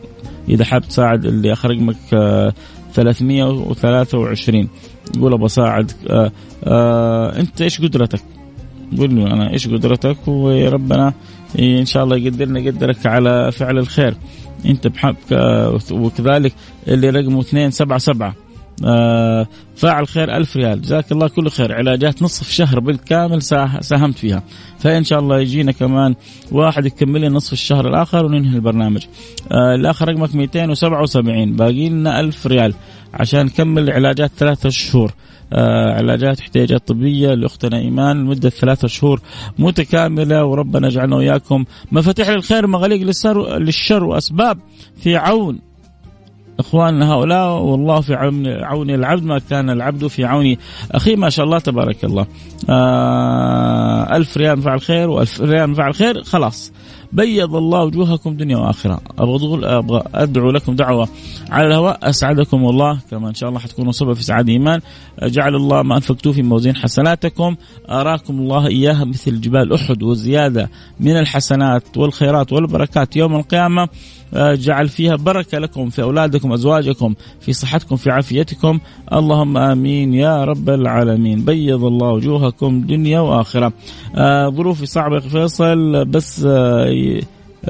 إذا 0.49 0.65
حابب 0.65 0.85
تساعد 0.85 1.25
اللي 1.25 1.53
اخر 1.53 1.71
رقمك 1.71 1.97
323 2.95 4.69
يقول 5.17 5.33
أبغى 5.33 5.47
اساعد 5.47 5.93
آه 6.11 6.33
آه 6.65 7.41
أنت 7.41 7.63
إيش 7.63 7.81
قدرتك؟ 7.81 8.21
قول 8.99 9.17
له 9.17 9.27
أنا 9.27 9.53
إيش 9.53 9.69
قدرتك؟ 9.69 10.29
وربنا 10.29 11.13
إن 11.59 11.85
شاء 11.87 12.05
الله 12.05 12.17
يقدرنا 12.17 12.61
يقدرك 12.61 13.07
على 13.07 13.53
فعل 13.53 13.79
الخير. 13.79 14.15
انت 14.67 14.87
بحبك 14.87 15.33
وكذلك 15.91 16.53
اللي 16.89 17.11
رقمه 17.11 17.37
277 17.37 18.33
آه 18.85 19.47
فاعل 19.77 20.09
خير 20.09 20.37
ألف 20.37 20.57
ريال. 20.57 20.83
جزاك 20.83 21.13
الله 21.13 21.29
كل 21.29 21.51
خير. 21.51 21.75
علاجات 21.75 22.23
نصف 22.23 22.51
شهر 22.51 22.81
بالكامل 22.81 23.43
ساهمت 23.81 24.19
فيها. 24.19 24.43
فإن 24.79 25.05
شاء 25.05 25.19
الله 25.19 25.41
يجينا 25.41 25.73
كمان 25.73 26.15
واحد 26.53 26.87
يكمل 26.87 27.21
لي 27.21 27.29
نصف 27.29 27.53
الشهر 27.53 27.89
الآخر 27.89 28.25
وننهي 28.25 28.57
البرنامج. 28.57 29.07
آه 29.53 29.75
الآخر 29.75 30.09
رقمك 30.09 30.35
277 30.35 31.57
باقي 31.57 31.89
لنا 31.89 32.21
ألف 32.21 32.47
ريال. 32.47 32.75
عشان 33.15 33.47
نكمل 33.47 33.91
علاجات 33.91 34.31
ثلاثة 34.37 34.69
شهور. 34.69 35.13
آه 35.53 35.95
علاجات 35.95 36.41
احتياجات 36.41 36.89
طبية 36.89 37.35
لأختنا 37.35 37.79
إيمان 37.79 38.25
لمدة 38.25 38.51
ثلاثة 38.51 38.89
شهور 38.89 39.21
متكاملة 39.59 40.45
وربنا 40.45 40.87
يجعلنا 40.87 41.17
وإياكم 41.17 41.65
مفاتيح 41.93 42.29
للخير 42.29 42.67
مغاليق 42.67 43.03
للشر 43.59 44.05
وأسباب 44.05 44.59
في 44.97 45.17
عون 45.17 45.59
إخواننا 46.59 47.13
هؤلاء. 47.13 47.59
والله 47.59 48.01
في 48.01 48.15
عون 48.15 48.47
عون 48.47 48.91
العبد 48.91 49.23
ما 49.23 49.39
كان 49.39 49.71
العبد 49.71 50.07
في 50.07 50.25
عون 50.25 50.57
أخيه. 50.91 51.17
ما 51.17 51.31
شاء 51.31 51.45
الله 51.45 51.59
تبارك 51.59 52.05
الله. 52.05 52.27
آه 52.71 54.17
ألف 54.17 54.37
ريال 54.37 54.63
فعل 54.63 54.81
خير 54.81 55.11
وألف 55.11 55.41
ريال 55.41 55.75
فعل 55.75 55.95
خير. 55.95 56.23
خلاص. 56.23 56.73
بيض 57.13 57.57
الله 57.57 57.85
وجوهكم 57.85 58.37
دنيا 58.37 58.57
وآخرة. 58.57 59.01
أبغى 59.19 59.67
أبغى 59.67 60.03
أدعو 60.15 60.51
لكم 60.51 60.77
دعوة 60.77 61.09
على 61.51 61.67
الهواء. 61.67 61.99
أسعدكم 62.03 62.57
الله. 62.57 62.99
كما 63.11 63.29
إن 63.29 63.35
شاء 63.35 63.49
الله 63.49 63.61
حتكونوا 63.61 63.93
سبب 63.93 64.13
في 64.13 64.23
سعاده 64.23 64.53
إيمان. 64.53 64.81
جعل 65.23 65.55
الله 65.55 65.83
ما 65.83 65.97
انفقتوه 65.97 66.33
في 66.33 66.43
موازين 66.43 66.77
حسناتكم. 66.77 67.57
أراكم 67.91 68.39
الله 68.39 68.67
اياها 68.67 69.05
مثل 69.05 69.41
جبال 69.41 69.73
أحد 69.73 70.03
وزياده 70.03 70.71
من 71.01 71.17
الحسنات 71.17 71.97
والخيرات 71.97 72.53
والبركات 72.53 73.17
يوم 73.17 73.37
القيامة. 73.37 73.89
جعل 74.35 74.89
فيها 74.89 75.17
بركة 75.17 75.59
لكم 75.59 75.91
في 75.91 76.03
أولادكم 76.03 76.53
أزواجكم 76.53 77.15
في 77.41 77.53
صحتكم 77.53 77.97
في 77.97 78.11
عافيتكم. 78.11 78.79
اللهم 79.13 79.57
آمين 79.57 80.15
يا 80.15 80.45
رب 80.45 80.71
العالمين. 80.71 81.45
بيض 81.45 81.85
الله 81.85 82.09
وجوهكم 82.09 82.81
دنيا 82.81 83.21
وآخرة. 83.21 83.73
آه، 84.15 84.49
ظروفي 84.49 84.87
صعبة 84.87 85.19
فيصل 85.19 86.05
بس 86.05 86.45
آه، 86.47 86.87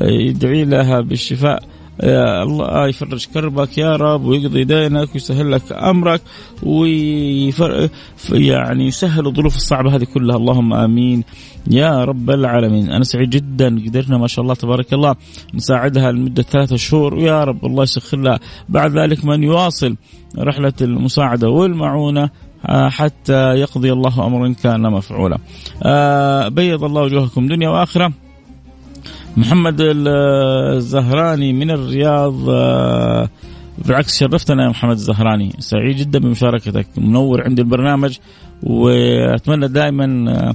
يدعي 0.02 0.64
لها 0.64 1.00
بالشفاء. 1.00 1.62
يا 2.02 2.42
الله 2.42 2.88
يفرج 2.88 3.26
كربك 3.34 3.78
يا 3.78 3.96
رب 3.96 4.24
ويقضي 4.24 4.64
دينك 4.64 5.14
ويسهل 5.14 5.52
لك 5.52 5.72
أمرك 5.72 6.20
ويفر 6.62 7.88
يعني 8.32 8.86
يسهل 8.86 9.26
الظروف 9.26 9.56
الصعبة 9.56 9.96
هذه 9.96 10.04
كلها. 10.04 10.36
اللهم 10.36 10.72
آمين. 10.72 11.24
يا 11.70 12.04
رب 12.04 12.30
العالمين. 12.30 12.90
أنا 12.90 13.04
سعيد 13.04 13.30
جدا 13.30 13.84
قدرنا 13.86 14.18
ما 14.18 14.26
شاء 14.26 14.42
الله 14.42 14.54
تبارك 14.54 14.92
الله. 14.92 15.14
نساعدها 15.54 16.12
لمدة 16.12 16.42
ثلاثة 16.42 16.76
شهور. 16.76 17.14
ويا 17.14 17.44
رب 17.44 17.64
الله 17.64 17.82
يسخر 17.82 18.16
لها. 18.16 18.38
بعد 18.68 18.98
ذلك 18.98 19.24
من 19.24 19.42
يواصل 19.42 19.96
رحلة 20.38 20.72
المساعدة 20.80 21.48
والمعونة 21.48 22.30
آه، 22.66 22.88
حتى 22.88 23.54
يقضي 23.54 23.92
الله 23.92 24.26
امرا 24.26 24.54
كان 24.62 24.82
مفعولا. 24.82 25.38
آه، 25.82 26.48
بيض 26.48 26.84
الله 26.84 27.02
وجوهكم 27.02 27.48
دنيا 27.48 27.68
وآخرة. 27.68 28.12
محمد 29.36 29.76
الزهراني 29.80 31.52
من 31.52 31.70
الرياض 31.70 32.34
آه، 32.48 33.28
بالعكس 33.78 34.18
شرفتنا 34.18 34.64
يا 34.64 34.68
محمد 34.68 34.96
الزهراني. 34.96 35.52
سعيد 35.58 35.96
جدا 35.96 36.18
بمشاركتك 36.18 36.86
منور 36.96 37.42
عند 37.42 37.58
البرنامج. 37.58 38.18
وأتمنى 38.62 39.68
دائما 39.68 40.54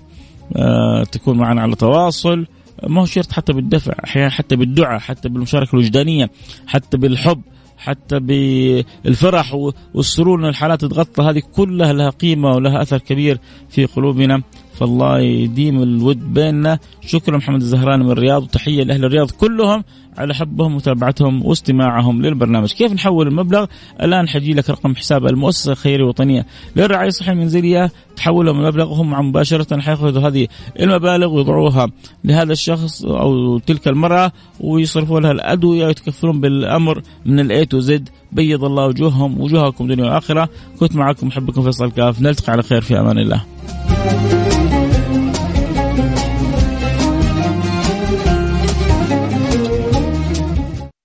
تكون 1.11 1.37
معنا 1.37 1.61
على 1.61 1.75
تواصل. 1.75 2.47
ما 2.87 3.01
هو 3.01 3.05
شرط 3.05 3.31
حتى 3.31 3.53
بالدفع 3.53 3.93
أحيانا 4.03 4.29
حتى 4.29 4.55
بالدعاء 4.55 4.99
حتى 4.99 5.29
بالمشاركة 5.29 5.73
الوجدانية 5.73 6.29
حتى 6.67 6.97
بالحب 6.97 7.41
حتى 7.77 8.19
بالفرح 8.19 9.53
والسرور 9.93 10.39
ان 10.39 10.45
الحالات 10.45 10.81
تتغطى. 10.81 11.23
هذه 11.23 11.41
كلها 11.55 11.93
لها 11.93 12.09
قيمة 12.09 12.49
ولها 12.49 12.81
أثر 12.81 12.97
كبير 12.97 13.39
في 13.69 13.85
قلوبنا. 13.85 14.43
فالله 14.79 15.19
يديم 15.19 15.83
الود 15.83 16.33
بيننا. 16.33 16.79
شكرا 17.01 17.37
محمد 17.37 17.61
الزهراني 17.61 18.03
من 18.03 18.11
الرياض 18.11 18.43
وتحية 18.43 18.83
لأهل 18.83 19.05
الرياض 19.05 19.31
كلهم 19.31 19.83
على 20.17 20.33
حبهم 20.33 20.73
ومتابعتهم 20.73 21.45
واستماعهم 21.45 22.21
للبرنامج. 22.21 22.73
كيف 22.73 22.93
نحول 22.93 23.27
المبلغ؟ 23.27 23.65
الآن 24.01 24.27
حاجي 24.27 24.53
لك 24.53 24.69
رقم 24.69 24.95
حساب 24.95 25.25
المؤسسة 25.25 25.71
الخيرية 25.71 26.03
الوطنية 26.03 26.45
للرعاية 26.75 27.07
الصحية 27.07 27.31
المنزليه 27.31 27.91
تحولهم 28.15 28.59
المبلغ 28.59 28.91
وهم 28.91 29.29
مباشرة 29.29 29.81
حيأخذوا 29.81 30.27
هذه 30.27 30.47
المبالغ 30.79 31.33
ويضعوها 31.33 31.91
لهذا 32.23 32.51
الشخص 32.51 33.05
أو 33.05 33.57
تلك 33.57 33.87
المرأة 33.87 34.31
ويصرفوا 34.59 35.19
لها 35.19 35.31
الأدوية 35.31 35.85
ويتكفلون 35.85 36.41
بالأمر 36.41 37.01
من 37.25 37.39
ال 37.39 37.65
A 37.65 37.70
to 37.70 37.79
Z 37.79 38.09
بيض 38.31 38.63
الله 38.63 38.85
وجوههم 38.85 39.41
وجوهكم 39.41 39.87
دنيا 39.87 40.05
وآخرة. 40.05 40.49
كنت 40.79 40.95
معكم 40.95 41.27
محبكم 41.27 41.61
فيصل 41.63 41.91
كاف. 41.91 42.21
نلتقي 42.21 42.51
على 42.51 42.63
خير 42.63 42.81
في 42.81 42.99
أمان 42.99 43.17
الله. 43.17 43.43